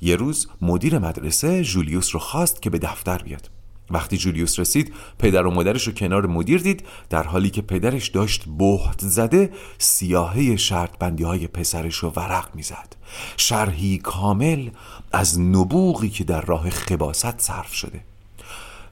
یه 0.00 0.16
روز 0.16 0.48
مدیر 0.60 0.98
مدرسه 0.98 1.64
جولیوس 1.64 2.14
رو 2.14 2.20
خواست 2.20 2.62
که 2.62 2.70
به 2.70 2.78
دفتر 2.78 3.18
بیاد. 3.18 3.50
وقتی 3.90 4.16
جولیوس 4.16 4.58
رسید 4.58 4.92
پدر 5.18 5.46
و 5.46 5.50
مادرش 5.50 5.86
رو 5.86 5.92
کنار 5.92 6.26
مدیر 6.26 6.60
دید 6.60 6.84
در 7.10 7.22
حالی 7.22 7.50
که 7.50 7.62
پدرش 7.62 8.08
داشت 8.08 8.44
بهت 8.58 9.00
زده 9.00 9.52
سیاهه 9.78 10.56
شرط 10.56 10.98
بندی 10.98 11.24
های 11.24 11.46
پسرش 11.46 11.94
رو 11.94 12.12
ورق 12.16 12.54
می‌زد. 12.54 12.96
شرحی 13.36 13.98
کامل 13.98 14.70
از 15.12 15.40
نبوغی 15.40 16.08
که 16.08 16.24
در 16.24 16.40
راه 16.40 16.70
خباست 16.70 17.40
صرف 17.40 17.74
شده. 17.74 18.00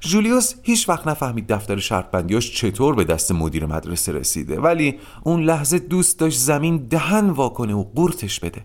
جولیوس 0.01 0.55
هیچ 0.63 0.89
وقت 0.89 1.07
نفهمید 1.07 1.47
دفتر 1.47 1.79
شرط 1.79 2.11
بندیاش 2.11 2.53
چطور 2.53 2.95
به 2.95 3.05
دست 3.05 3.33
مدیر 3.33 3.67
مدرسه 3.67 4.13
رسیده 4.13 4.61
ولی 4.61 4.99
اون 5.23 5.43
لحظه 5.43 5.79
دوست 5.79 6.19
داشت 6.19 6.39
زمین 6.39 6.77
دهن 6.77 7.31
واکنه 7.31 7.75
و 7.75 7.83
قورتش 7.83 8.41
بده. 8.41 8.65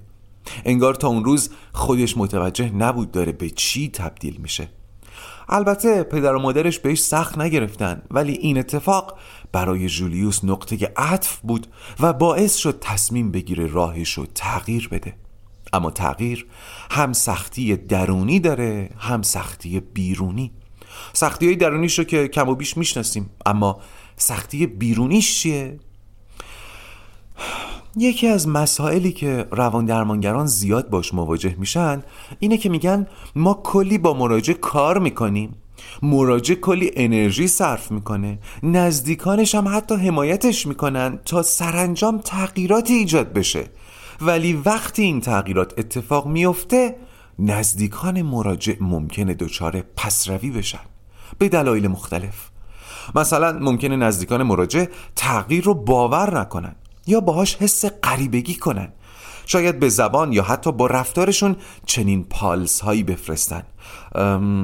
انگار 0.66 0.96
تا 0.96 1.08
اون 1.08 1.25
روز 1.25 1.50
خودش 1.74 2.18
متوجه 2.18 2.72
نبود 2.72 3.12
داره 3.12 3.32
به 3.32 3.50
چی 3.50 3.89
تبدیل 3.89 4.38
میشه. 4.38 4.70
البته 5.50 6.04
پدر 6.04 6.36
و 6.36 6.39
مادرش 6.39 6.80
بهش 6.80 7.00
سخت 7.00 7.38
نگرفتن 7.38 8.01
ولی 8.12 8.34
این 8.34 8.58
اتفاق 8.58 9.18
برای 9.51 9.88
جولیوس 9.88 10.44
نقطه 10.44 10.94
عطف 10.98 11.39
بود 11.39 11.68
و 12.00 12.13
باعث 12.13 12.56
شد 12.56 12.77
تصمیم 12.82 13.32
بگیره 13.32 13.68
راهش 13.68 14.13
رو 14.13 14.25
تغییر 14.36 14.88
بده. 14.88 15.13
اما 15.74 15.92
تغییر 15.92 16.46
هم 16.92 17.13
سختی 17.13 17.75
درونی 17.75 18.39
داره 18.39 18.89
هم 18.98 19.22
سختی 19.22 19.80
بیرونی. 19.80 20.51
سختی 21.13 21.46
های 21.46 21.56
درونیش 21.56 22.00
رو 22.00 22.06
که 22.06 22.27
کم 22.27 22.50
و 22.50 22.56
بیش 22.56 22.77
می‌شناسیم 22.77 23.30
اما 23.46 23.80
سختی 24.18 24.68
بیرونیش 24.68 25.39
چیه؟ 25.39 25.80
یکی 27.98 28.27
از 28.27 28.48
مسائلی 28.48 29.12
که 29.12 29.48
روان 29.51 29.86
درمانگران 29.86 30.46
زیاد 30.46 30.89
باش 30.89 31.13
مواجه 31.13 31.56
میشن 31.58 32.04
اینه 32.39 32.58
که 32.58 32.70
میگن 32.70 33.08
ما 33.36 33.54
کلی 33.63 33.98
با 33.98 34.13
مراجع 34.13 34.54
کار 34.54 35.00
می‌کنیم. 35.00 35.56
مراجع 36.01 36.56
کلی 36.56 36.92
انرژی 36.94 37.48
صرف 37.48 37.92
می‌کنه. 37.92 38.39
نزدیکانش 38.63 39.56
هم 39.56 39.68
حتی 39.68 39.96
حمایتش 39.96 40.68
می‌کنن 40.68 41.20
تا 41.25 41.42
سرانجام 41.42 42.18
تغییراتی 42.18 42.94
ایجاد 42.94 43.34
بشه. 43.34 43.66
ولی 44.22 44.54
وقتی 44.54 45.04
این 45.04 45.22
تغییرات 45.22 45.74
اتفاق 45.77 46.27
میفته 46.27 46.96
نزدیکان 47.39 48.22
مراجع 48.22 48.74
ممکنه 48.82 49.34
دچار 49.34 49.84
پسروی 49.96 50.50
بشن. 50.50 50.80
به 51.38 51.50
دلایل 51.50 51.88
مختلف. 51.88 52.50
مثلا 53.16 53.60
ممکنه 53.60 53.96
نزدیکان 53.96 54.44
مراجع 54.44 54.86
تغییر 55.16 55.63
رو 55.63 55.74
باور 55.74 56.39
نکنن. 56.39 56.75
یا 57.08 57.20
باهاش 57.20 57.56
حس 57.56 57.86
غریبگی 57.86 58.56
کنن 58.56 58.92
شاید 59.46 59.80
به 59.80 59.90
زبان 59.90 60.34
یا 60.34 60.44
حتی 60.44 60.72
با 60.72 60.88
رفتارشون 60.88 61.56
چنین 61.86 62.24
پالس 62.24 62.80
هایی 62.80 63.04
بفرستن 63.04 63.64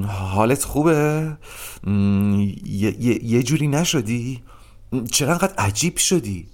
حالت 0.08 0.64
خوبه؟ 0.64 1.38
یه 3.24 3.44
جوری 3.44 3.68
نشدی؟ 3.68 4.44
چرا 5.12 5.32
انقدر 5.32 5.54
عجیب 5.58 5.98
شدی؟ 5.98 6.48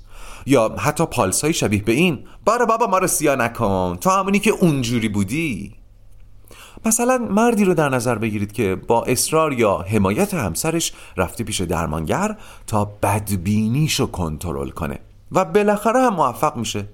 یا 0.46 0.76
حتی 0.80 1.06
پالس 1.06 1.42
های 1.42 1.54
شبیه 1.54 1.84
به 1.84 1.92
این 1.92 2.20
بارا 2.46 2.66
بابا 2.66 2.88
ما 2.88 2.98
رو 2.98 3.08
سیا 3.08 3.36
نکن 3.36 3.98
تو 4.02 4.10
همونی 4.10 4.40
که 4.40 4.52
اونجوری 4.52 5.10
بودی 5.10 5.76
مثلا 6.86 7.18
مردی 7.18 7.66
رو 7.66 7.74
در 7.74 7.90
نظر 7.90 8.16
بگیرید 8.16 8.52
که 8.52 8.76
با 8.76 9.04
اصرار 9.04 9.54
یا 9.54 9.78
حمایت 9.78 10.34
همسرش 10.34 10.94
رفته 11.18 11.44
پیش 11.44 11.62
درمانگر 11.62 12.38
تا 12.68 12.86
بدبینیشو 12.86 14.06
کنترل 14.06 14.70
کنه 14.70 15.00
و 15.32 15.46
بالاخره 15.46 16.00
هم 16.00 16.14
موفق 16.14 16.58
میشه. 16.58 16.90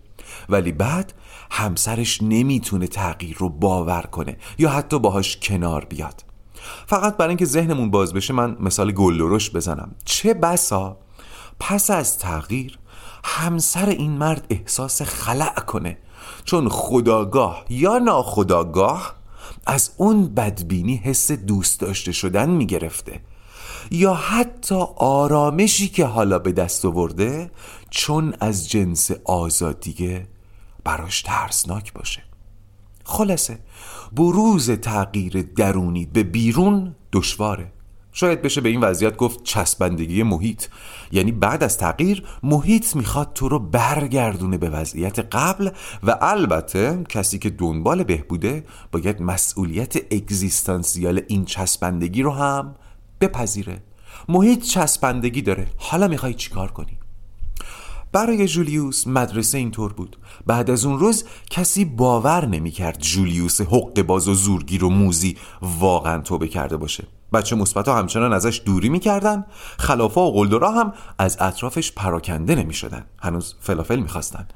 ولی 0.50 0.72
بعد 0.72 1.14
همسرش 1.52 2.22
نمی‌تونه 2.22 2.88
تغییر 2.88 3.38
رو 3.38 3.50
باور 3.50 4.02
کنه 4.02 4.38
یا 4.58 4.70
حتی 4.70 5.00
باهاش 5.00 5.38
کنار 5.38 5.86
بیاد. 5.86 6.24
فقط 6.88 7.18
برای 7.18 7.30
اینکه 7.30 7.46
ذهنمون 7.46 7.92
باز 7.92 8.14
بشه 8.14 8.34
من 8.34 8.58
مثال 8.60 8.92
گلدرش 8.92 9.50
بزنم. 9.50 9.96
چه 10.06 10.34
بسا 10.34 10.98
پس 11.60 11.90
از 11.90 12.20
تغییر 12.20 12.80
همسر 13.24 13.90
این 13.90 14.12
مرد 14.12 14.46
احساس 14.50 15.02
خلع 15.02 15.60
کنه. 15.60 15.98
چون 16.46 16.70
خداگاه 16.70 17.66
یا 17.70 17.98
ناخداگاه 17.98 19.16
از 19.66 19.92
اون 19.98 20.34
بدبینی 20.34 20.96
حس 20.96 21.32
دوست 21.32 21.80
داشته 21.80 22.12
شدن 22.12 22.50
می‌گرفته. 22.50 23.22
یا 23.92 24.14
حتی 24.14 24.86
آرامشی 24.98 25.88
که 25.88 26.06
حالا 26.06 26.40
به 26.40 26.52
دست 26.52 26.86
آورده 26.86 27.52
چون 27.90 28.34
از 28.40 28.70
جنس 28.70 29.12
آزادیه 29.26 30.28
براش 30.84 31.22
ترسناک 31.22 31.94
باشه. 31.94 32.24
خلاصه 33.04 33.60
بروز 34.14 34.72
تغییر 34.72 35.42
درونی 35.42 36.06
به 36.06 36.24
بیرون 36.24 36.96
دشواره. 37.14 37.72
شاید 38.12 38.42
بشه 38.42 38.62
به 38.62 38.70
این 38.70 38.82
وضعیت 38.82 39.18
گفت 39.18 39.44
چسبندگی 39.44 40.24
محیط. 40.24 40.66
یعنی 41.12 41.32
بعد 41.32 41.64
از 41.64 41.78
تغییر 41.78 42.24
محیط 42.44 42.96
می‌خواد 42.96 43.34
تو 43.34 43.50
رو 43.50 43.60
برگردونه 43.60 44.58
به 44.58 44.70
وضعیت 44.70 45.20
قبل 45.20 45.70
و 46.04 46.18
البته 46.22 47.04
کسی 47.10 47.40
که 47.40 47.50
دنبال 47.50 48.04
بهبوده 48.04 48.64
باید 48.92 49.22
مسئولیت 49.22 50.14
اگزیستانسیال 50.14 51.22
این 51.28 51.46
چسبندگی 51.46 52.22
رو 52.22 52.32
هم 52.32 52.76
بپذیره. 53.28 53.84
محیط 54.30 54.64
چسبندگی 54.64 55.42
داره. 55.42 55.68
حالا 55.78 56.08
می‌خوای 56.08 56.34
چیکار 56.34 56.72
کنی؟ 56.72 56.98
برای 58.12 58.48
جولیوس 58.48 59.08
مدرسه 59.08 59.58
اینطور 59.58 59.94
بود. 59.94 60.18
بعد 60.46 60.70
از 60.70 60.86
اون 60.86 61.00
روز 61.00 61.24
کسی 61.50 61.86
باور 61.86 62.46
نمی‌کرد 62.46 63.00
جولیوس 63.00 63.62
حق 63.62 64.02
باز 64.02 64.28
و 64.28 64.34
زورگیر 64.34 64.84
و 64.84 64.90
موزی 64.90 65.38
واقعا 65.62 66.22
توبه 66.22 66.48
کرده 66.48 66.78
باشه. 66.78 67.08
بچه 67.34 67.56
مثبت 67.56 67.88
همچنان 67.88 68.34
ازش 68.34 68.62
دوری 68.66 68.90
می‌کردن. 68.90 69.46
خلافا 69.78 70.22
و 70.22 70.34
قلدرا 70.34 70.72
هم 70.72 70.94
از 71.18 71.38
اطرافش 71.40 71.92
پراکنده 71.92 72.56
نمی‌شدن. 72.56 73.06
هنوز 73.20 73.56
فلافل 73.60 74.00
می‌خواستن. 74.00 74.48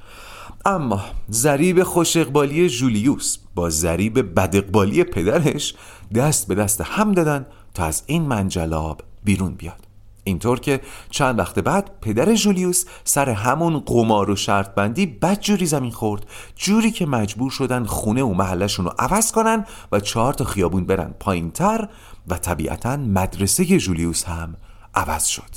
اما 0.65 1.01
ذریب 1.31 1.83
خوش 1.83 2.17
اقبالی 2.17 2.69
جولیوس 2.69 3.37
با 3.55 3.69
ذریب 3.69 4.35
بد 4.35 4.55
اقبالی 4.55 5.03
پدرش 5.03 5.75
دست 6.15 6.47
به 6.47 6.55
دست 6.55 6.81
هم 6.81 7.11
دادن 7.11 7.45
تا 7.73 7.85
از 7.85 8.03
این 8.05 8.21
منجلاب 8.21 9.01
بیرون 9.23 9.53
بیاد. 9.53 9.89
اینطور 10.23 10.59
که 10.59 10.81
چند 11.09 11.39
وقت 11.39 11.59
بعد 11.59 11.99
پدر 12.01 12.35
جولیوس 12.35 12.85
سر 13.03 13.29
همون 13.29 13.79
قمار 13.79 14.29
و 14.29 14.35
شرط 14.35 14.75
بندی 14.75 15.05
بد 15.05 15.39
جوری 15.39 15.65
زمین 15.65 15.91
خورد. 15.91 16.25
جوری 16.55 16.91
که 16.91 17.05
مجبور 17.05 17.51
شدن 17.51 17.85
خونه 17.85 18.23
و 18.23 18.33
محلشون 18.33 18.85
رو 18.85 18.93
عوض 18.99 19.31
کنن 19.31 19.65
و 19.91 19.99
چهار 19.99 20.33
تا 20.33 20.43
خیابون 20.43 20.85
برن 20.85 21.13
پایین 21.19 21.51
تر 21.51 21.89
و 22.27 22.37
طبیعتا 22.37 22.97
مدرسه 22.97 23.65
جولیوس 23.65 24.23
هم 24.23 24.55
عوض 24.95 25.25
شد. 25.25 25.55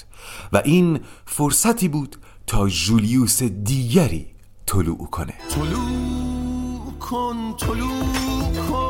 و 0.53 0.63
این 0.65 1.01
فرصتی 1.27 1.89
بود 1.89 2.17
تا 2.47 2.69
جولیوس 2.69 3.43
دیگری 3.43 4.27
طلوع 4.67 5.07
کنه. 5.11 5.35
طلوع 5.51 6.99
کن 7.01 7.55
طلوع 7.59 8.03
کن. 8.71 8.82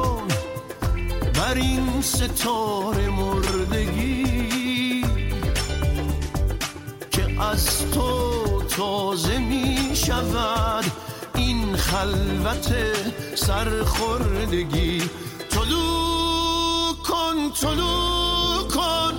بر 1.43 1.55
این 1.55 2.03
ستاره 2.03 3.11
مردگی 3.11 5.05
که 7.11 7.43
از 7.43 7.91
تو 7.91 8.63
تازه 8.63 9.39
می 9.39 9.91
شود 9.95 10.85
این 11.35 11.77
خلوت 11.77 12.75
سرخوردگی. 13.35 15.03
طلوع 15.51 16.95
کن 17.05 17.51
طلوع 17.61 18.69
کن. 18.75 19.13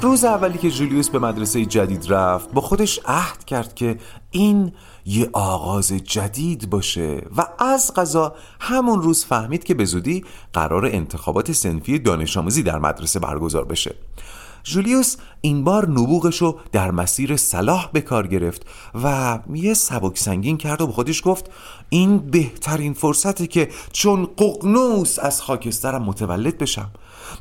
روز 0.00 0.24
اولی 0.24 0.58
که 0.58 0.70
جولیوس 0.70 1.08
به 1.08 1.18
مدرسه 1.18 1.64
جدید 1.64 2.12
رفت 2.12 2.52
با 2.52 2.60
خودش 2.60 3.00
عهد 3.04 3.44
کرد 3.44 3.74
که 3.74 3.98
این 4.30 4.72
یه 5.06 5.30
آغاز 5.32 5.92
جدید 5.92 6.70
باشه 6.70 7.22
و 7.36 7.46
از 7.58 7.94
قضا 7.94 8.34
همون 8.60 9.02
روز 9.02 9.24
فهمید 9.24 9.64
که 9.64 9.74
به 9.74 9.84
زودی 9.84 10.24
قرار 10.52 10.86
انتخابات 10.86 11.52
سنفی 11.52 11.98
دانش 11.98 12.36
آموزی 12.36 12.62
در 12.62 12.78
مدرسه 12.78 13.18
برگزار 13.18 13.64
بشه. 13.64 13.94
جولیوس 14.66 15.16
این 15.40 15.64
بار 15.64 15.88
نبوغش 15.88 16.42
در 16.72 16.90
مسیر 16.90 17.36
صلاح 17.36 17.90
به 17.92 18.00
کار 18.00 18.26
گرفت 18.26 18.66
و 19.02 19.38
یه 19.54 19.74
سبک 19.74 20.18
سنگین 20.18 20.56
کرد 20.56 20.80
و 20.80 20.86
به 20.86 20.92
خودش 20.92 21.22
گفت 21.24 21.50
این 21.88 22.18
بهترین 22.18 22.92
فرصته 22.92 23.46
که 23.46 23.68
چون 23.92 24.28
ققنوس 24.38 25.18
از 25.18 25.42
خاکسترم 25.42 26.02
متولد 26.02 26.58
بشم. 26.58 26.90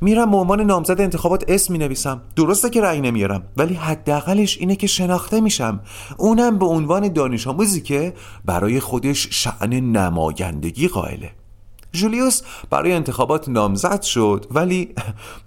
میرم 0.01 0.31
به 0.31 0.37
عنوان 0.37 0.61
نامزد 0.61 1.01
انتخابات 1.01 1.43
اسم 1.47 1.73
می 1.73 1.79
نویسم 1.79 2.21
درسته 2.35 2.69
که 2.69 2.81
رأی 2.81 3.01
نمیارم 3.01 3.43
ولی 3.57 3.73
حداقلش 3.73 4.57
اینه 4.57 4.75
که 4.75 4.87
شناخته 4.87 5.41
میشم. 5.41 5.79
اونم 6.17 6.59
به 6.59 6.65
عنوان 6.65 7.13
دانش 7.13 7.47
آموزی 7.47 7.81
که 7.81 8.13
برای 8.45 8.79
خودش 8.79 9.27
شعن 9.31 9.73
نمایندگی 9.73 10.87
قائله. 10.87 11.31
جولیوس 11.91 12.41
برای 12.69 12.93
انتخابات 12.93 13.49
نامزد 13.49 14.01
شد 14.01 14.45
ولی 14.51 14.95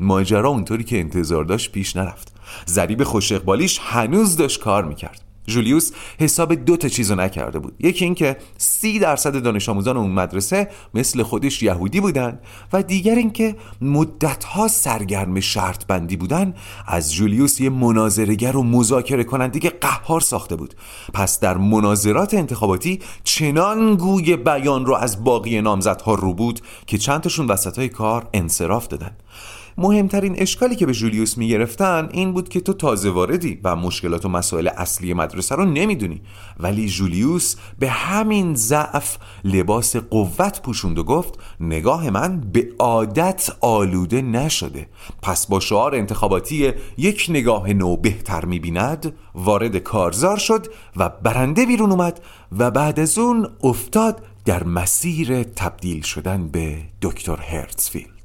ماجرا 0.01 0.49
اونطوری 0.49 0.85
که 0.85 1.01
انتظار 1.01 1.45
داشت 1.45 1.73
پیش 1.73 1.97
نرفت. 1.97 2.33
ذریب 2.69 3.05
خوش 3.05 3.33
اقبالیش 3.33 3.81
هنوز 3.83 4.37
داشت 4.37 4.61
کار 4.61 4.85
می‌کرد. 4.85 5.28
جولیوس 5.49 5.93
حساب 6.21 6.55
دو 6.55 6.77
تا 6.77 6.89
چیزو 6.89 7.15
نکرده 7.15 7.59
بود. 7.59 7.75
یکی 7.81 8.05
اینکه 8.05 8.37
سی 8.59 8.99
درصد 8.99 9.43
دانش 9.43 9.69
آموزان 9.69 9.97
اون 9.97 10.11
مدرسه 10.11 10.69
مثل 10.95 11.23
خودش 11.23 11.63
یهودی 11.63 12.01
بودن 12.01 12.39
و 12.73 12.83
دیگر 12.83 13.15
اینکه 13.15 13.57
مدتها 13.81 14.69
سرگرم 14.69 15.41
شرط 15.41 15.87
بندی 15.87 16.17
بودن 16.17 16.55
از 16.87 17.15
جولیوس 17.15 17.61
یه 17.61 17.71
مناظرگر 17.71 18.57
و 18.57 18.63
مذاکره 18.63 19.25
کننده 19.25 19.59
که 19.59 19.71
قهار 19.71 20.21
ساخته 20.21 20.57
بود. 20.57 20.75
پس 21.15 21.41
در 21.41 21.57
مناظرات 21.57 22.35
انتخاباتی 22.35 23.01
چنان 23.25 23.95
گوی 23.97 24.37
بیان 24.37 24.87
رو 24.87 24.95
از 24.95 25.25
باقی 25.25 25.61
نامزدها 25.61 26.15
رو 26.15 26.35
بود 26.35 26.61
که 26.87 26.99
چندتاشون 26.99 27.47
وسط 27.47 27.79
های 27.79 27.89
کار 27.89 28.29
انصراف 28.35 28.89
دادن. 28.89 29.17
مهمترین 29.79 30.35
اشکالی 30.39 30.77
که 30.77 30.87
به 30.87 30.93
جولیوس 30.93 31.39
می‌گرفتن 31.39 32.09
این 32.13 32.33
بود 32.33 32.49
که 32.49 32.61
تو 32.61 32.73
تازه 32.73 33.11
واردی 33.11 33.61
و 33.65 33.77
مشکلات 33.77 34.25
و 34.25 34.29
مسائل 34.29 34.69
اصلی 34.77 35.15
مدرسه 35.15 35.55
رو 35.55 35.65
نمی‌دونی. 35.65 36.21
ولی 36.61 36.89
جولیوس 36.89 37.57
به 37.79 37.89
همین 37.89 38.55
ضعف 38.55 39.17
لباس 39.45 39.97
قوت 39.97 40.63
پوشوند 40.63 40.99
و 40.99 41.05
گفت 41.05 41.39
نگاه 41.61 42.11
من 42.11 42.41
به 42.41 42.69
عادت 42.79 43.51
آلوده 43.61 44.23
نشده. 44.23 44.89
پس 45.23 45.47
با 45.47 45.61
شعار 45.61 45.95
انتخاباتی 45.95 46.73
یک 46.97 47.27
نگاه 47.29 47.73
نو 47.73 47.97
بهتر 47.97 48.45
می‌بیند 48.45 49.15
وارد 49.35 49.77
کارزار 49.77 50.37
شد 50.37 50.67
و 50.97 51.09
برنده 51.09 51.67
بیرون 51.67 51.91
اومد 51.91 52.21
و 52.59 52.71
بعد 52.71 53.01
از 53.01 53.19
اون 53.19 53.49
افتاد 53.63 54.23
در 54.45 54.65
مسیر 54.65 55.43
تبدیل 55.43 56.03
شدن 56.03 56.49
به 56.49 56.79
دکتر 57.03 57.37
هرتزفیلد. 57.37 58.18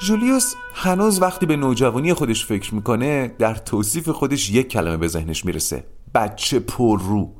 جولیوس 0.00 0.54
هنوز 0.74 1.22
وقتی 1.22 1.46
به 1.46 1.56
نوجوانی 1.56 2.14
خودش 2.14 2.46
فکر 2.46 2.74
می‌کنه 2.74 3.34
در 3.38 3.54
توصیف 3.54 4.08
خودش 4.08 4.50
یک 4.50 4.68
کلمه 4.68 4.96
به 4.96 5.08
ذهنش 5.08 5.44
می‌رسه. 5.44 5.84
بچه 6.14 6.58
پررو 6.58 7.32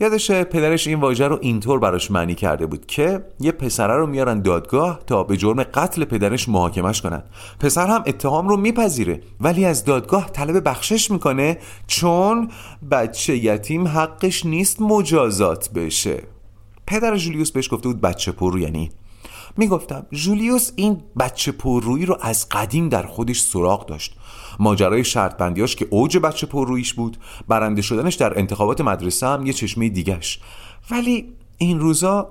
یادشه 0.00 0.44
پدرش 0.44 0.86
این 0.86 1.00
واژه 1.00 1.28
رو 1.28 1.38
اینطور 1.40 1.78
براش 1.78 2.10
معنی 2.10 2.34
کرده 2.34 2.66
بود 2.66 2.86
که 2.86 3.24
یه 3.40 3.52
پسره 3.52 3.96
رو 3.96 4.06
میارن 4.06 4.42
دادگاه 4.42 5.00
تا 5.06 5.24
به 5.24 5.36
جرم 5.36 5.62
قتل 5.62 6.04
پدرش 6.04 6.48
محاکمش 6.48 7.02
کنن. 7.02 7.22
پسر 7.60 7.86
هم 7.86 8.02
اتهام 8.06 8.48
رو 8.48 8.56
میپذیره 8.56 9.20
ولی 9.40 9.64
از 9.64 9.84
دادگاه 9.84 10.30
طلب 10.30 10.68
بخشش 10.68 11.10
می‌کنه 11.10 11.58
چون 11.86 12.50
بچه 12.90 13.36
یتیم 13.36 13.88
حقش 13.88 14.46
نیست 14.46 14.82
مجازات 14.82 15.70
بشه. 15.70 16.22
پدر 16.86 17.16
جولیوس 17.16 17.50
بهش 17.52 17.72
گفته 17.72 17.88
بود 17.88 18.00
بچه 18.00 18.32
پررو 18.32 18.58
یعنی 18.58 18.90
می‌گفتم 19.56 20.06
جولیوس 20.12 20.70
این 20.76 21.02
بچه 21.18 21.52
پررویی 21.52 22.06
رو 22.06 22.16
از 22.20 22.48
قدیم 22.48 22.88
در 22.88 23.06
خودش 23.06 23.40
سراغ 23.40 23.86
داشت. 23.86 24.16
ماجرای 24.58 25.04
شرط 25.04 25.36
بندیاش 25.36 25.76
که 25.76 25.86
اوج 25.90 26.18
بچه 26.18 26.46
پررویش 26.46 26.94
بود 26.94 27.16
برنده 27.48 27.82
شدنش 27.82 28.14
در 28.14 28.38
انتخابات 28.38 28.80
مدرسه 28.80 29.26
هم 29.26 29.46
یه 29.46 29.52
چشمه 29.52 29.88
دیگش 29.88 30.40
ولی 30.90 31.32
این 31.58 31.80
روزا 31.80 32.30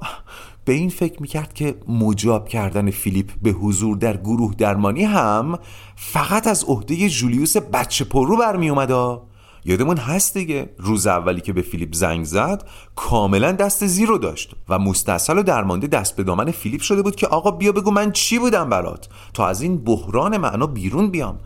به 0.65 0.73
این 0.73 0.89
فکر 0.89 1.21
می‌کرد 1.21 1.53
که 1.53 1.75
مجاب 1.87 2.47
کردن 2.47 2.91
فیلیپ 2.91 3.31
به 3.41 3.51
حضور 3.51 3.97
در 3.97 4.17
گروه 4.17 4.55
درمانی 4.55 5.03
هم 5.03 5.59
فقط 5.95 6.47
از 6.47 6.63
عهده 6.63 7.09
جولیوس 7.09 7.57
بچه 7.57 8.05
پررو 8.05 8.37
برمی 8.37 8.69
اومده 8.69 9.19
یادمون 9.65 9.97
هست 9.97 10.33
دیگه. 10.33 10.69
روز 10.77 11.07
اولی 11.07 11.41
که 11.41 11.53
به 11.53 11.61
فیلیپ 11.61 11.93
زنگ 11.93 12.25
زد 12.25 12.63
کاملا 12.95 13.51
دست 13.51 13.85
زیرو 13.85 14.17
داشت 14.17 14.55
و 14.69 14.79
مستصل 14.79 15.37
و 15.37 15.43
درمانده 15.43 15.87
دست 15.87 16.15
به 16.15 16.23
دامن 16.23 16.51
فیلیپ 16.51 16.81
شده 16.81 17.01
بود 17.01 17.15
که 17.15 17.27
آقا 17.27 17.51
بیا 17.51 17.71
بگو 17.71 17.91
من 17.91 18.11
چی 18.11 18.39
بودم 18.39 18.69
برات 18.69 19.09
تا 19.33 19.47
از 19.47 19.61
این 19.61 19.77
بحران 19.77 20.37
معنا 20.37 20.67
بیرون 20.67 21.11
بیام. 21.11 21.39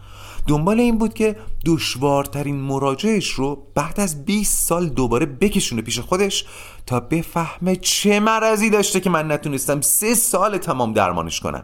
دنبال 0.47 0.79
این 0.79 0.97
بود 0.97 1.13
که 1.13 1.35
دشوارترین 1.65 2.55
مراجعش 2.55 3.29
رو 3.29 3.67
بعد 3.75 3.99
از 3.99 4.25
20 4.25 4.67
سال 4.67 4.89
دوباره 4.89 5.25
بکشونه 5.25 5.81
پیش 5.81 5.99
خودش 5.99 6.45
تا 6.85 6.99
بفهمه 6.99 7.75
چه 7.75 8.19
مرضی 8.19 8.69
داشته 8.69 8.99
که 8.99 9.09
من 9.09 9.31
نتونستم 9.31 9.81
سه 9.81 10.15
سال 10.15 10.57
تمام 10.57 10.93
درمانش 10.93 11.39
کنم. 11.39 11.63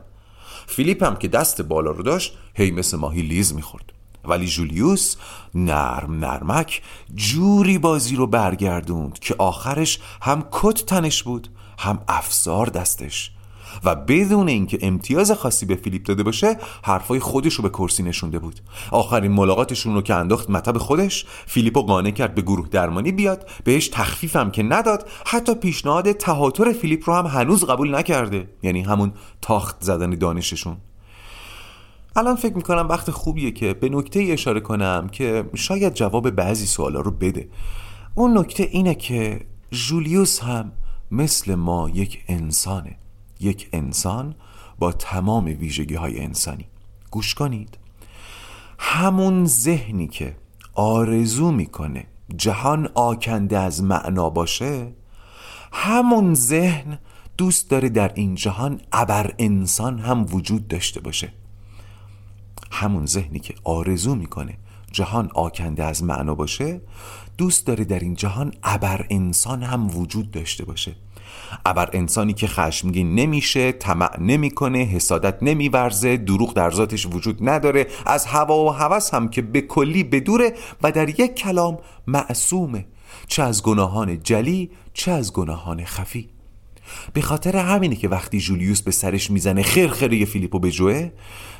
فیلیپ 0.67 1.03
هم 1.03 1.15
که 1.15 1.27
دست 1.27 1.61
بالا 1.61 1.91
رو 1.91 2.03
داشت 2.03 2.37
هی 2.53 2.71
مثل 2.71 2.97
ماهی 2.97 3.21
لیز 3.21 3.55
می‌خورد. 3.55 3.98
ولی 4.25 4.47
جولیوس 4.47 5.15
نرم 5.55 6.25
نرمک 6.25 6.81
جوری 7.15 7.77
بازی 7.77 8.15
رو 8.15 8.27
برگردوند 8.27 9.19
که 9.19 9.35
آخرش 9.37 9.99
هم 10.21 10.45
کت 10.51 10.85
تنش 10.85 11.23
بود 11.23 11.47
هم 11.79 11.99
افزار 12.07 12.65
دستش. 12.65 13.31
و 13.83 13.95
بدون 13.95 14.47
اینکه 14.47 14.79
امتیاز 14.81 15.31
خاصی 15.31 15.65
به 15.65 15.75
فیلیپ 15.75 16.03
داده 16.03 16.23
باشه 16.23 16.57
حرفای 16.83 17.19
خودش 17.19 17.53
رو 17.53 17.63
به 17.63 17.69
کرسی 17.69 18.03
نشونده 18.03 18.39
بود. 18.39 18.59
آخرین 18.91 19.31
ملاقاتشون 19.31 19.93
رو 19.93 20.01
که 20.01 20.15
انداخت 20.15 20.49
مطب 20.49 20.77
خودش 20.77 21.25
فیلیپو 21.45 21.81
قانع 21.81 22.11
کرد 22.11 22.35
به 22.35 22.41
گروه 22.41 22.67
درمانی 22.69 23.11
بیاد 23.11 23.49
بهش 23.63 23.87
تخفیفم 23.87 24.51
که 24.51 24.63
نداد 24.63 25.09
حتی 25.25 25.55
پیشنهاد 25.55 26.11
تهاتر 26.11 26.73
فیلیپ 26.73 27.09
رو 27.09 27.15
هم 27.15 27.27
هنوز 27.27 27.63
قبول 27.63 27.95
نکرده. 27.95 28.49
یعنی 28.63 28.81
همون 28.81 29.13
تاخت 29.41 29.75
زدن 29.79 30.09
دانششون. 30.09 30.77
الان 32.15 32.35
فکر 32.35 32.55
می‌کنم 32.55 32.87
وقت 32.89 33.11
خوبیه 33.11 33.51
که 33.51 33.73
به 33.73 33.89
نکته 33.89 34.19
اشاره 34.19 34.59
کنم 34.59 35.09
که 35.11 35.49
شاید 35.55 35.93
جواب 35.93 36.29
بعضی 36.29 36.65
سوالا 36.65 36.99
رو 36.99 37.11
بده. 37.11 37.49
اون 38.15 38.37
نکته 38.37 38.63
اینه 38.63 38.95
که 38.95 39.45
جولیوس 39.71 40.39
هم 40.39 40.71
مثل 41.11 41.55
ما 41.55 41.89
یک 41.89 42.23
انسانه. 42.27 42.97
یک 43.39 43.69
انسان 43.73 44.35
با 44.79 44.91
تمام 44.91 45.45
ویژگی 45.45 45.95
های 45.95 46.19
انسانی. 46.19 46.65
گوش 47.11 47.33
کنید. 47.33 47.77
همون 48.79 49.45
ذهنی 49.45 50.07
که 50.07 50.35
آرزو 50.73 51.51
می‌کنه 51.51 52.05
جهان 52.35 52.89
آکنده 52.95 53.59
از 53.59 53.83
معنا 53.83 54.29
باشه 54.29 54.93
همون 55.71 56.33
ذهن 56.33 56.99
دوست 57.37 57.69
داره 57.69 57.89
در 57.89 58.11
این 58.15 58.35
جهان 58.35 58.81
ابر 58.91 59.33
انسان 59.39 59.99
هم 59.99 60.25
وجود 60.33 60.67
داشته 60.67 60.99
باشه. 60.99 61.33
همون 62.71 63.05
ذهنی 63.05 63.39
که 63.39 63.53
آرزو 63.63 64.15
می‌کنه 64.15 64.57
جهان 64.91 65.29
آکنده 65.33 65.83
از 65.83 66.03
معنا 66.03 66.35
باشه 66.35 66.81
دوست 67.37 67.67
داره 67.67 67.83
در 67.85 67.99
این 67.99 68.15
جهان 68.15 68.53
ابر 68.63 69.05
انسان 69.09 69.63
هم 69.63 69.97
وجود 69.97 70.31
داشته 70.31 70.65
باشه. 70.65 70.95
ابر 71.65 71.89
انسانی 71.93 72.33
که 72.33 72.47
خشمگین 72.47 73.15
نمیشه 73.15 73.71
طمع 73.71 74.19
نمی‌کنه 74.19 74.79
حسادت 74.79 75.43
نمیورزه 75.43 76.17
دروغ 76.17 76.53
در 76.53 76.71
ذاتش 76.71 77.05
وجود 77.05 77.49
نداره 77.49 77.87
از 78.05 78.25
هوا 78.25 78.65
و 78.65 78.69
هوس 78.69 79.13
هم 79.13 79.27
که 79.27 79.41
به 79.41 79.61
کلی 79.61 80.03
بدوره 80.03 80.53
و 80.83 80.91
در 80.91 81.09
یک 81.09 81.35
کلام 81.35 81.77
معصومه. 82.07 82.85
چه 83.27 83.43
از 83.43 83.63
گناهان 83.63 84.23
جلی 84.23 84.71
چه 84.93 85.11
از 85.11 85.33
گناهان 85.33 85.85
خفی. 85.85 86.29
به 87.13 87.21
خاطر 87.21 87.57
همینه 87.57 87.95
که 87.95 88.09
وقتی 88.09 88.39
جولیوس 88.39 88.81
به 88.81 88.91
سرش 88.91 89.31
می‌زنه 89.31 89.63
خیر 89.63 90.25
فیلیپو 90.25 90.59
به 90.59 90.71
جوه 90.71 91.11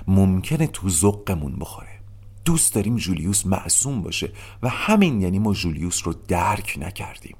ممکنه 0.07 0.67
تو 0.67 0.89
زقمون 0.89 1.55
بخوره. 1.55 1.99
دوست 2.45 2.73
داریم 2.73 2.95
جولیوس 2.95 3.45
معصوم 3.45 4.01
باشه 4.01 4.31
و 4.63 4.69
همین 4.69 5.21
یعنی 5.21 5.39
ما 5.39 5.53
جولیوس 5.53 6.01
رو 6.03 6.13
درک 6.27 6.77
نکردیم. 6.81 7.35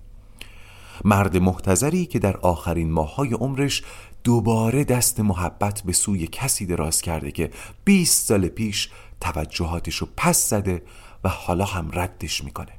مرد 1.06 1.38
محتظری 1.38 2.06
که 2.06 2.19
در 2.19 2.38
آخرین 2.38 2.91
ماههای 2.91 3.34
عمرش 3.34 3.84
دوباره 4.23 4.84
دست 4.84 5.19
محبت 5.19 5.82
به 5.82 5.93
سوی 5.93 6.28
کسی 6.28 6.65
دراز 6.65 7.02
کرده 7.02 7.32
که 7.32 7.52
20 7.86 8.28
سال 8.28 8.47
پیش 8.47 8.89
توجهاتش 9.21 9.95
رو 9.95 10.08
پس 10.17 10.49
زده 10.49 10.82
و 11.23 11.30
حالا 11.30 11.65
هم 11.65 11.89
ردش 11.93 12.43
می‌کنه. 12.43 12.78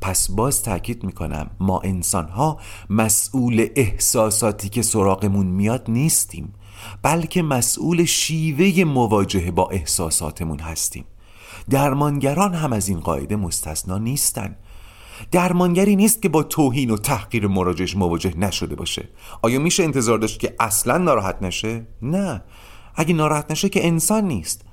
پس 0.00 0.30
باز 0.30 0.62
تاکید 0.62 1.04
می‌کنم 1.04 1.50
ما 1.60 1.80
انسان 1.80 2.28
ها 2.28 2.60
مسئول 2.90 3.68
احساساتی 3.76 4.68
که 4.68 4.82
سراغمون 4.82 5.46
میاد 5.46 5.84
نیستیم 5.88 6.54
بلکه 7.02 7.42
مسئول 7.42 8.04
شیوه 8.04 8.84
مواجهه 8.84 9.50
با 9.50 9.68
احساساتمون 9.68 10.58
هستیم. 10.58 11.04
درمانگران 11.70 12.54
هم 12.54 12.72
از 12.72 12.88
این 12.88 13.00
قاعده 13.00 13.36
مستثنا 13.36 13.98
نیستن. 13.98 14.56
درمانگری 15.30 15.96
نیست 15.96 16.22
که 16.22 16.28
با 16.28 16.42
توهین 16.42 16.90
و 16.90 16.96
تحقیر 16.96 17.46
مراجعش 17.46 17.96
مواجه 17.96 18.38
نشده 18.38 18.74
باشه. 18.74 19.08
آیا 19.42 19.58
میشه 19.58 19.84
انتظار 19.84 20.18
داشت 20.18 20.40
که 20.40 20.54
اصلا 20.60 20.98
ناراحت 20.98 21.42
نشه؟ 21.42 21.86
نه. 22.02 22.42
اگه 22.94 23.14
ناراحت 23.14 23.50
نشه 23.50 23.68
که 23.68 23.86
انسان 23.86 24.24
نیست. 24.24 24.65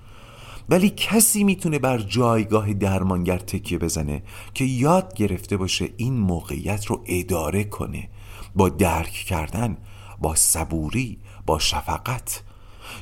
ولی 0.69 0.89
کسی 0.89 1.43
می‌تونه 1.43 1.79
بر 1.79 1.97
جایگاه 1.97 2.73
درمانگر 2.73 3.37
تکیه 3.37 3.77
بزنه 3.77 4.23
که 4.53 4.65
یاد 4.65 5.13
گرفته 5.13 5.57
باشه 5.57 5.89
این 5.97 6.13
موقعیت 6.13 6.85
رو 6.85 7.03
اداره 7.05 7.63
کنه. 7.63 8.09
با 8.55 8.69
درک 8.69 9.11
کردن 9.11 9.77
با 10.21 10.35
صبوری 10.35 11.19
با 11.45 11.59
شفقت. 11.59 12.43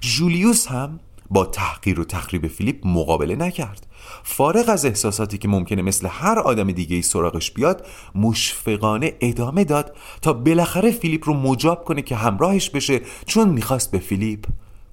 جولیوس 0.02 0.68
هم 0.68 1.00
با 1.30 1.46
تحقیر 1.46 2.00
و 2.00 2.04
تخریب 2.04 2.48
فیلیپ 2.48 2.88
مقابله 2.88 3.36
نکرد. 3.36 3.88
فارغ 4.24 4.70
از 4.70 4.86
احساساتی 4.86 5.38
که 5.38 5.48
ممکنه 5.48 5.82
مثل 5.82 6.08
هر 6.12 6.40
آدم 6.40 6.72
دیگه 6.72 6.96
ای 6.96 7.02
سراغش 7.02 7.52
بیاد 7.52 7.88
مشفقانه 8.16 9.14
ادامه 9.22 9.64
داد 9.64 9.96
تا 10.22 10.34
بالاخره 10.34 10.92
فیلیپ 10.92 11.28
رو 11.28 11.34
مجاب 11.34 11.86
کنه 11.86 12.02
که 12.02 12.16
همراهش 12.16 12.70
بشه 12.70 13.02
چون 13.26 13.50
می‌خواست 13.50 13.92
به 13.92 14.00
فیلیپ 14.00 14.46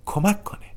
کمک 0.07 0.45
کنه. 0.45 0.69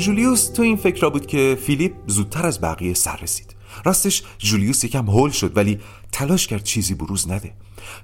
جولیوس 0.00 0.48
تو 0.48 0.62
این 0.62 0.76
فکر 0.76 1.02
را 1.02 1.10
بود 1.10 1.26
که 1.26 1.58
فیلیپ 1.60 1.92
زودتر 2.06 2.46
از 2.46 2.60
بقیه 2.60 2.94
سر 2.94 3.16
رسید. 3.16 3.54
راستش 3.84 4.22
جولیوس 4.38 4.84
یکم 4.84 5.06
هول 5.06 5.30
شد 5.30 5.56
ولی 5.56 5.80
تلاش 6.12 6.46
کرد 6.46 6.62
چیزی 6.62 6.94
بروز 6.94 7.30
نده. 7.30 7.52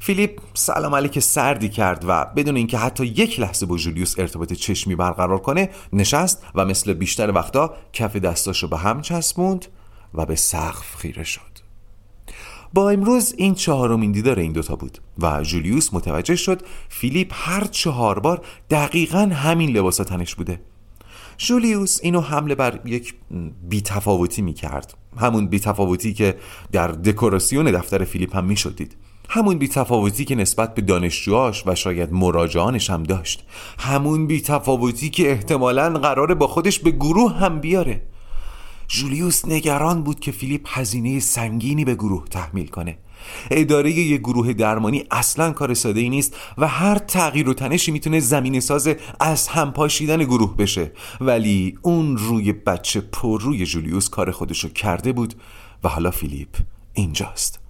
فیلیپ 0.00 0.40
سلام 0.54 0.94
علیک 0.94 1.18
سردی 1.18 1.68
کرد 1.68 2.04
و 2.09 2.24
بدون 2.37 2.56
اینکه 2.56 2.78
حتی 2.78 3.06
یک 3.06 3.40
لحظه 3.40 3.66
با 3.66 3.76
جولیوس 3.76 4.18
ارتباط 4.18 4.52
چشمی 4.52 4.94
برقرار 4.94 5.38
کنه 5.38 5.70
نشست 5.92 6.42
و 6.54 6.64
مثل 6.64 6.92
بیشتر 6.92 7.30
وقتا 7.30 7.74
کف 7.92 8.16
دستاشو 8.16 8.68
به 8.68 8.78
هم 8.78 9.02
چسبوند 9.02 9.66
و 10.14 10.26
به 10.26 10.35
سقف 10.35 10.96
خیره 10.96 11.24
شد. 11.24 11.40
با 12.74 12.90
امروز 12.90 13.35
این 13.37 13.54
چهارمین 13.54 14.12
دیدار 14.12 14.38
این 14.38 14.52
دوتا 14.52 14.76
بود 14.76 14.98
و 15.18 15.42
جولیوس 15.42 15.94
متوجه 15.94 16.37
شد 16.37 16.62
فیلیپ 16.88 17.32
هر 17.35 17.64
چهار 17.64 18.18
بار 18.18 18.44
دقیقا 18.70 19.18
همین 19.18 19.76
لباسا 19.76 20.04
تنش 20.04 20.35
بوده. 20.35 20.61
جولیوس 21.38 21.99
اینو 22.03 22.20
حمله 22.20 22.55
بر 22.55 22.81
یک 22.85 23.14
بیتفاوتی 23.68 24.42
می 24.42 24.53
کرد 24.53 24.94
همون 25.16 25.46
بیتفاوتی 25.46 26.14
که 26.14 26.37
در 26.72 26.88
دکوراسیون 26.88 27.66
دفتر 27.70 28.05
فیلیپ 28.05 28.37
هم 28.37 28.44
می 28.44 28.57
شدید 28.57 28.96
همون 29.29 29.59
بیتفاوتی 29.59 30.25
که 30.25 30.35
نسبت 30.35 30.75
به 30.75 30.83
دانشجوهاش 30.83 31.62
و 31.66 31.75
شاید 31.75 32.12
مراجعانش 32.12 32.90
هم 32.90 33.03
داشت. 33.03 33.44
همون 33.79 34.27
بیتفاوتی 34.27 35.11
که 35.11 35.31
احتمالا 35.31 35.90
قراره 35.90 36.35
با 36.35 36.46
خودش 36.46 36.79
به 36.79 36.90
گروه 36.90 37.33
هم 37.33 37.61
بیاره. 37.61 38.03
جولیوس 38.88 39.44
نگران 39.44 40.03
بود 40.03 40.20
که 40.20 40.33
فیلیپ 40.33 40.66
هزینه 40.66 41.20
سنگینی 41.20 41.85
به 41.85 41.94
گروه 41.94 42.25
تحمیل 42.29 42.66
کنه. 42.66 42.99
اداره 43.50 43.90
یک 43.90 44.20
گروه 44.20 44.52
درمانی 44.52 45.05
اصلا 45.11 45.52
کار 45.52 45.74
ساده 45.74 46.00
ای 46.00 46.09
نیست 46.09 46.37
و 46.59 46.68
هر 46.68 46.98
تغییر 46.98 47.48
و 47.48 47.55
تنشی 47.55 47.90
می‌تونه 47.90 48.20
زمین 48.20 48.61
ساز 48.61 48.88
از 49.20 49.48
هم 49.48 49.72
پاشیدن 49.72 50.24
گروه 50.24 50.57
بشه. 50.57 50.92
ولی 51.20 51.79
اون 51.83 52.16
روی 52.16 52.52
بچه 52.52 53.00
پر 53.00 53.40
روی 53.40 53.66
جولیوس 53.66 54.09
کار 54.09 54.31
خودشو 54.31 54.68
کرده 54.68 55.12
بود 55.12 55.35
و 55.85 55.88
حالا 55.88 56.11
فیلیپ 56.11 56.48
اینجاست. 56.94 57.61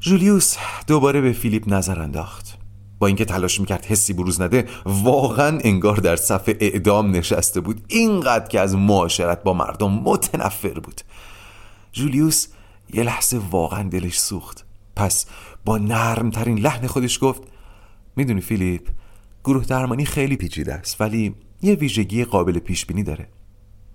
جولیوس 0.00 0.56
دوباره 0.86 1.20
به 1.20 1.32
فیلیپ 1.32 1.64
نظر 1.66 2.00
انداخت. 2.00 2.56
با 2.98 3.06
اینکه 3.06 3.24
تلاش 3.24 3.60
می‌کرد 3.60 3.84
حسی 3.84 4.12
بروز 4.12 4.40
نده 4.40 4.68
واقعا 4.86 5.58
انگار 5.64 5.96
در 5.96 6.16
صف 6.16 6.50
اعدام 6.60 7.10
نشسته 7.10 7.60
بود. 7.60 7.80
اینقدر 7.88 8.48
که 8.48 8.60
از 8.60 8.74
معاشرت 8.74 9.42
با 9.42 9.52
مردم 9.52 9.90
متنفر 9.90 10.80
بود. 10.80 11.00
جولیوس 11.92 12.46
یه 12.94 13.02
لحظه 13.02 13.40
واقعا 13.50 13.88
دلش 13.88 14.18
سوخت. 14.18 14.66
پس 14.96 15.26
با 15.64 15.78
نرمترین 15.78 16.58
لحن 16.58 16.86
خودش 16.86 17.18
گفت 17.22 17.42
می‌دونی 18.16 18.40
فیلیپ 18.40 18.88
گروه 19.44 19.64
درمانی 19.64 20.04
خیلی 20.04 20.36
پیچیده 20.36 20.74
است 20.74 21.00
ولی 21.00 21.34
یه 21.62 21.74
ویژگی 21.74 22.24
قابل 22.24 22.58
پیش 22.58 22.86
بینی 22.86 23.02
داره. 23.02 23.28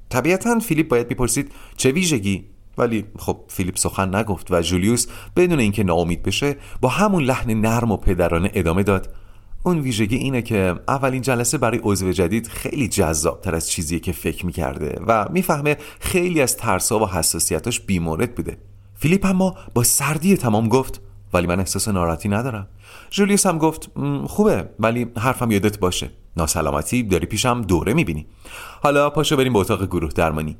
طبیعتا 0.10 0.60
فیلیپ 0.60 0.88
باید 0.88 1.10
می‌پرسید 1.10 1.51
چه 1.77 1.91
ویژگی؟ 1.91 2.45
ولی 2.77 3.05
خب 3.19 3.39
فیلیپ 3.47 3.77
سخن 3.77 4.15
نگفت 4.15 4.51
و 4.51 4.62
جولیوس 4.62 5.08
بدون 5.36 5.60
اینکه 5.60 5.84
ناامید 5.84 6.23
بشه 6.23 6.55
با 6.81 6.89
همون 6.89 7.23
لحن 7.23 7.62
نرم 7.62 7.91
و 7.91 7.97
پدرانه 7.97 8.51
ادامه 8.53 8.84
داد. 8.84 9.15
اون 9.63 9.79
ویژگی 9.79 10.15
اینه 10.15 10.41
که 10.41 10.75
اولین 10.88 11.21
جلسه 11.21 11.58
برای 11.58 11.79
عضو 11.84 12.12
جدید 12.12 12.47
خیلی 12.47 12.88
جذابتر 12.88 13.55
از 13.55 13.69
چیزیه 13.69 13.99
که 13.99 14.12
فکر 14.12 14.45
می‌کرده 14.45 15.01
و 15.08 15.27
می‌فهمه 15.31 15.77
خیلی 15.99 16.41
از 16.41 16.58
ترسا 16.58 16.99
و 16.99 17.10
حساسیتاش 17.10 17.79
بیمورد 17.79 18.36
بوده. 18.36 18.58
فیلیپ 18.95 19.25
اما 19.25 19.55
با 19.73 19.84
سردی 19.84 20.38
تمام 20.38 20.69
گفت 20.69 21.01
ولی 21.34 21.47
من 21.47 21.60
احساس 21.60 21.88
ناراحتی 21.88 22.29
ندارم. 22.29 22.67
جولیوس 23.10 23.45
هم 23.45 23.58
گفت 23.58 23.91
خوبه 24.27 24.69
ولی 24.79 25.08
حرفم 25.17 25.51
یادت 25.51 25.79
باشه. 25.79 26.12
ناسلامتی 26.38 27.03
داری 27.03 27.25
پیشم 27.25 27.62
دوره 27.62 27.93
می‌بینی. 27.93 28.25
حالا 28.84 29.10
پاشو 29.10 29.38
بریم 29.38 29.53
به 29.53 29.60
اتاق 29.60 29.86
گروه 29.86 30.12
درمانی. 30.12 30.58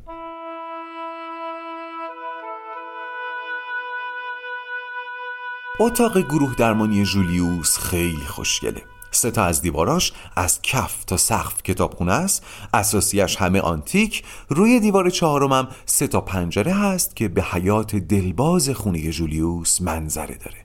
اتاق 5.80 6.18
گروه 6.18 6.56
درمانی 6.56 7.06
جولیوس 7.06 7.78
خیلی 7.78 8.26
خوشگله. 8.28 8.82
سه 9.16 9.32
تا 9.32 9.44
از 9.44 9.62
دیواراش 9.62 10.14
از 10.36 10.62
کف 10.62 11.04
تا 11.04 11.18
سقف 11.18 11.64
کتابخونه 11.64 12.14
است. 12.14 12.46
اساسیش 12.74 13.36
همه 13.36 13.60
آنتیک. 13.60 14.24
روی 14.50 14.80
دیوار 14.80 15.10
چهارمم 15.10 15.68
سه 15.86 16.08
تا 16.08 16.22
پنجره 16.22 16.74
هست 16.74 17.16
که 17.16 17.28
به 17.28 17.44
حیات 17.44 17.96
دلباز 17.96 18.70
خونه 18.70 19.12
جولیوس 19.12 19.82
منظره 19.82 20.36
داره. 20.36 20.58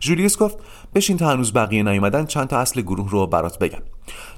جولیوس 0.00 0.38
گفت 0.38 0.56
بشین 0.94 1.16
تا 1.16 1.30
هنوز 1.30 1.52
بقیه 1.52 1.82
نیومدن 1.82 2.24
چند 2.26 2.48
تا 2.48 2.58
اصل 2.58 2.80
گروه 2.80 3.10
رو 3.10 3.26
برات 3.26 3.58
بگم. 3.58 3.82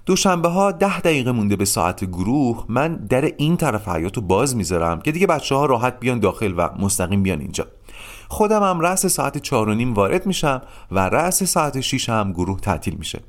دوشنبه 0.06 0.48
ها 0.48 0.72
ده 0.72 1.00
دقیقه 1.00 1.32
مونده 1.32 1.56
به 1.56 1.64
ساعت 1.64 2.04
گروه. 2.04 2.64
من 2.68 2.96
در 2.96 3.24
این 3.36 3.56
طرف 3.56 3.88
حیات 3.88 4.16
رو 4.16 4.22
باز 4.22 4.56
می‌ذارم 4.56 5.00
که 5.00 5.12
دیگه 5.12 5.26
بچه 5.26 5.54
ها 5.54 5.66
راحت 5.66 6.00
بیان 6.00 6.20
داخل 6.20 6.54
و 6.56 6.68
مستقیم 6.78 7.22
بیان 7.22 7.40
اینجا. 7.40 7.66
خودم 8.28 8.62
هم 8.62 8.80
رأس 8.80 9.06
ساعت 9.06 9.38
چهار 9.38 9.68
و 9.68 9.74
نیم 9.74 9.94
وارد 9.94 10.26
میشم 10.26 10.62
و 10.90 10.98
رأس 10.98 11.42
ساعت 11.42 11.80
6 11.80 12.08
هم 12.08 12.32
گروه 12.32 12.60
تعطیل 12.60 12.94
میشه. 12.94 13.20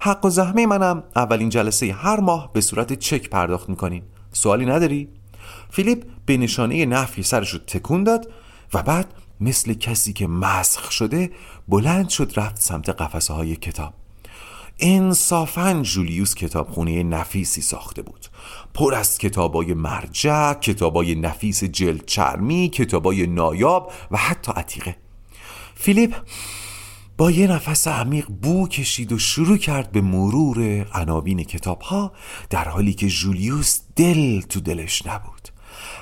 حق 0.00 0.24
و 0.24 0.30
زحمه 0.30 0.66
منم 0.66 1.02
اولین 1.16 1.48
جلسه 1.48 1.92
هر 1.92 2.20
ماه 2.20 2.52
به 2.52 2.60
صورت 2.60 2.92
چک 2.92 3.30
پرداخت 3.30 3.68
می‌کنین. 3.68 4.02
سوالی 4.32 4.66
نداری؟ 4.66 5.08
فیلیپ 5.70 6.04
به 6.26 6.36
نشانه 6.36 6.86
نفی 6.86 7.22
سرش 7.22 7.50
رو 7.50 7.58
تکون 7.58 8.04
داد 8.04 8.30
و 8.74 8.82
بعد 8.82 9.14
مثل 9.40 9.74
کسی 9.74 10.12
که 10.12 10.26
مسخ 10.26 10.90
شده 10.90 11.30
بلند 11.68 12.08
شد 12.08 12.32
رفت 12.36 12.56
سمت 12.60 12.88
قفسه 12.88 13.34
های 13.34 13.56
کتاب. 13.56 13.92
انصافا 14.78 15.80
جولیوس 15.82 16.34
کتابخونه 16.34 17.02
نفیسی 17.02 17.60
ساخته 17.60 18.02
بود. 18.02 18.26
پر 18.74 18.94
از 18.94 19.18
کتابای 19.18 19.74
مرجع 19.74 20.54
کتابای 20.54 21.14
نفیس 21.14 21.64
جلد 21.64 22.06
چرمی 22.06 22.68
کتابای 22.68 23.26
نایاب 23.26 23.92
و 24.10 24.16
حتی 24.16 24.52
عتیقه. 24.56 24.96
فیلیپ 25.74 26.14
با 27.16 27.30
یه 27.30 27.46
نفس 27.46 27.88
عمیق 27.88 28.26
بو 28.26 28.68
کشید 28.68 29.12
و 29.12 29.18
شروع 29.18 29.56
کرد 29.56 29.92
به 29.92 30.00
مرور 30.00 30.86
عناوین 30.94 31.44
کتاب 31.44 31.80
ها 31.80 32.12
در 32.50 32.68
حالی 32.68 32.94
که 32.94 33.08
جولیوس 33.08 33.80
دل 33.96 34.40
تو 34.40 34.60
دلش 34.60 35.06
نبود. 35.06 35.53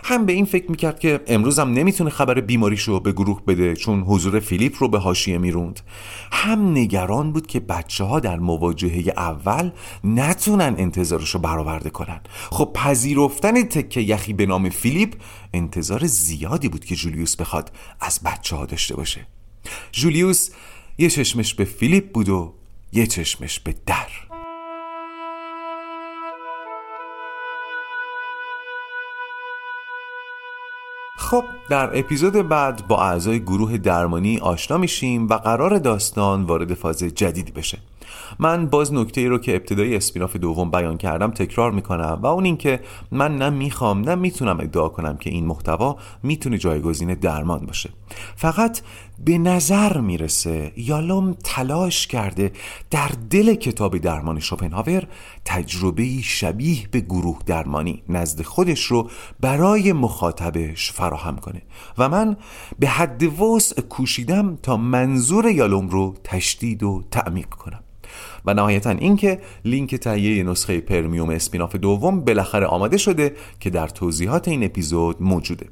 هم 0.03 0.27
به 0.27 0.33
این 0.33 0.45
فکر 0.45 0.71
می‌کرد 0.71 1.01
که 1.01 1.21
امروز 1.27 1.59
هم 1.59 1.73
نمی‌تونه 1.73 2.11
خبر 2.11 2.41
بیماریشو 2.41 3.01
به 3.01 3.13
گروه 3.13 3.45
بده 3.45 3.77
چون 3.77 4.03
حضور 4.03 4.41
فیلیپ 4.41 4.77
رو 4.79 4.89
به 4.89 4.99
حاشیه 4.99 5.39
می‌روند. 5.39 5.81
هم 6.33 6.71
نگران 6.71 7.33
بود 7.33 7.47
که 7.47 7.61
بچه 7.61 8.05
ها 8.05 8.21
در 8.21 8.39
مواجهه 8.39 9.13
اول 9.17 9.71
نتونن 10.05 10.75
انتظارشو 10.79 11.39
برآورده 11.39 11.91
کنن. 11.91 12.21
خب 12.51 12.71
پذیرفتن 12.75 13.63
تکه 13.63 14.01
یخی 14.01 14.33
به 14.33 14.47
نام 14.47 14.69
فیلیپ 14.69 15.15
انتظار 15.55 16.07
زیادی 16.07 16.69
بود 16.69 16.85
که 16.85 16.97
جولیوس 16.97 17.37
بخواد 17.37 17.73
از 18.01 18.21
بچه 18.25 18.57
ها 18.57 18.67
داشته 18.67 18.97
باشه. 18.97 19.27
جولیوس 19.93 20.51
یه 20.99 21.11
چشمش 21.11 21.55
به 21.55 21.65
فیلیپ 21.65 22.13
بود 22.13 22.29
و 22.29 22.55
یه 22.93 23.07
چشمش 23.07 23.61
به 23.61 23.75
در. 23.87 24.32
خب 31.17 31.45
در 31.69 31.99
اپیزود 31.99 32.49
بعد 32.49 32.87
با 32.89 33.03
اعضای 33.03 33.41
گروه 33.41 33.79
درمانی 33.79 34.39
آشنا 34.39 34.79
میشیم 34.79 35.29
و 35.29 35.35
قرار 35.35 35.79
داستان 35.79 36.43
وارد 36.43 36.75
فاز 36.75 36.99
جدیدی 36.99 37.53
بشه. 37.53 37.79
من 38.39 38.67
باز 38.67 38.95
نکته 38.95 39.21
ای 39.21 39.27
رو 39.27 39.39
که 39.39 39.57
ابتدای 39.57 39.97
اسپیناف 39.97 40.37
دوم 40.37 40.71
بیان 40.71 40.97
کردم 40.97 41.31
تکرار 41.31 41.73
می‌کنم 41.73 42.19
و 42.23 42.27
اون 42.27 42.45
اینکه 42.45 42.81
من 43.11 43.37
نه 43.37 43.51
می‌خوام 43.51 44.01
نه 44.01 44.15
می‌تونم 44.15 44.61
ادعا 44.61 44.89
کنم 44.89 45.17
که 45.17 45.31
این 45.31 45.47
محتوا 45.47 45.97
می‌تونه 46.23 46.59
جایگزین 46.59 47.15
درمان 47.15 47.67
باشه. 47.67 47.91
فقط 48.37 48.81
به 49.25 49.39
نظر 49.39 50.01
می‌رسه 50.01 50.73
یالوم 50.77 51.37
تلاش 51.45 52.07
کرده 52.07 52.53
در 52.91 53.11
دل 53.31 53.55
کتاب 53.55 53.99
درمان 53.99 54.41
شوپنهاور 54.41 55.07
تجربه 55.45 56.23
شبیه 56.23 56.89
به 56.91 57.01
گروه 57.01 57.39
درمانی 57.47 58.03
نزد 58.09 58.43
خودش 58.43 58.85
رو 58.85 59.11
برای 59.41 59.93
مخاطبش 59.93 60.93
فراهم 60.93 61.37
کنه 61.37 61.63
و 61.99 62.09
من 62.09 62.37
به 62.79 62.89
حد 62.89 63.41
وسع 63.41 63.83
کوشیدم 63.83 64.57
تا 64.57 64.77
منظور 64.77 65.47
یالوم 65.47 65.89
رو 65.89 66.15
تشدید 66.25 66.83
و 66.83 67.05
تعمیق 67.11 67.49
کنم. 67.49 67.81
و 68.47 68.55
نهایتا 68.55 68.91
اینکه 68.91 69.41
لینک 69.65 69.95
تهیه 69.95 70.43
نسخه 70.43 70.81
premium 70.81 71.31
spin-off 71.31 71.77
دوم 71.77 72.21
بالاخره 72.21 72.67
آماده 72.67 72.97
شده 72.97 73.35
که 73.61 73.71
در 73.71 73.89
توضیحات 73.89 74.49
این 74.49 74.65
اپیزود 74.65 75.23
موجوده. 75.23 75.67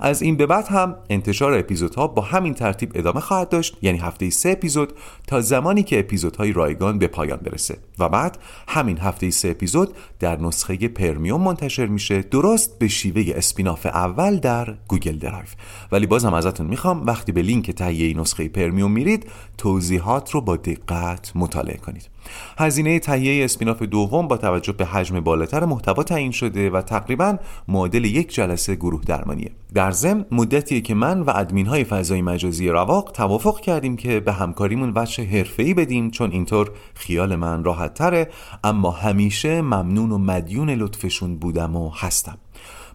از 0.00 0.22
این 0.22 0.36
به 0.36 0.46
بعد 0.46 0.66
هم 0.68 0.96
انتشار 1.10 1.58
اپیزودها 1.58 2.06
با 2.06 2.22
همین 2.22 2.54
ترتیب 2.54 2.92
ادامه 2.94 3.20
خواهد 3.20 3.48
داشت 3.48 3.76
یعنی 3.82 3.98
هفته 3.98 4.30
سه 4.30 4.50
اپیزود 4.50 4.92
تا 5.26 5.40
زمانی 5.40 5.82
که 5.82 5.98
اپیزودهای 5.98 6.52
رایگان 6.52 6.98
به 6.98 7.06
پایان 7.06 7.38
برسه. 7.38 7.76
و 7.98 8.08
بعد 8.08 8.38
همین 8.68 8.98
هفته 8.98 9.30
سه 9.30 9.48
اپیزود 9.48 9.94
در 10.20 10.40
نسخه 10.40 10.88
premium 10.88 11.40
منتشر 11.40 11.86
میشه 11.86 12.22
درست 12.22 12.78
به 12.78 12.88
شیوه 12.88 13.24
spin-off 13.36 13.86
اول 13.86 14.36
در 14.36 14.74
گوگل 14.88 15.18
درایو. 15.18 15.46
ولی 15.92 16.06
بازم 16.06 16.34
ازتون 16.34 16.66
می‌خوام 16.66 17.06
وقتی 17.06 17.32
به 17.32 17.42
لینک 17.42 17.70
تهیه 17.70 18.18
نسخه 18.18 18.48
premium 18.48 18.92
میرید 18.92 19.30
توضیحات 19.58 20.30
رو 20.30 20.40
با 20.40 20.56
دقت 20.56 21.32
مطالعه 21.34 21.76
کنید. 21.76 22.13
هزینه 22.58 22.98
تهیه 22.98 23.44
اسپیناف 23.44 23.82
دوم 23.82 24.28
با 24.28 24.36
توجه 24.36 24.72
به 24.72 24.84
حجم 24.84 25.20
بالاتر 25.20 25.64
محتوا 25.64 26.02
تعیین 26.02 26.30
شده 26.30 26.70
و 26.70 26.80
تقریبا 26.80 27.36
معادل 27.68 28.04
یک 28.04 28.34
جلسه 28.34 28.74
گروه 28.74 29.02
درمانیه. 29.06 29.50
در 29.74 29.90
ضمن 29.90 30.24
مدتیه 30.30 30.80
که 30.80 30.94
من 30.94 31.20
و 31.20 31.32
ادمین 31.34 31.66
های 31.66 31.84
فضای 31.84 32.22
مجازی 32.22 32.68
رواق 32.68 33.10
توافق 33.10 33.60
کردیم 33.60 33.96
که 33.96 34.20
به 34.20 34.32
همکاریمون 34.32 34.92
وجه 34.96 35.24
حرفه‌ای 35.24 35.74
بدیم 35.74 36.10
چون 36.10 36.30
اینطور 36.30 36.70
خیال 36.94 37.36
من 37.36 37.64
راحت 37.64 37.94
تره 37.94 38.28
اما 38.64 38.90
همیشه 38.90 39.62
ممنون 39.62 40.12
و 40.12 40.18
مدیون 40.18 40.70
لطفشون 40.70 41.36
بودم 41.36 41.76
و 41.76 41.90
هستم. 41.90 42.38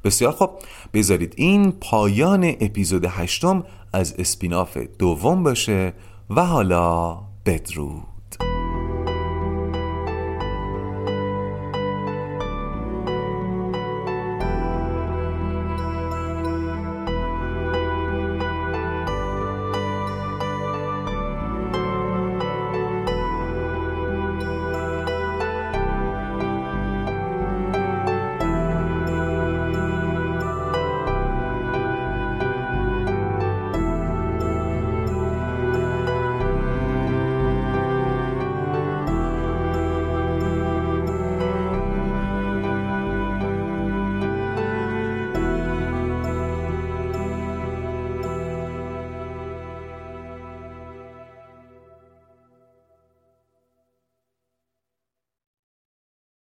بسیار 0.04 0.32
خب 0.32 0.50
بذارید 0.94 1.34
این 1.38 1.72
پایان 1.72 2.44
اپیزود 2.44 3.06
هشتم 3.10 3.64
از 3.94 4.16
اسپیناف 4.20 4.78
دوم 4.78 5.44
باشه 5.44 5.94
و 6.30 6.46
حالا 6.46 7.18
بدرود. 7.46 8.19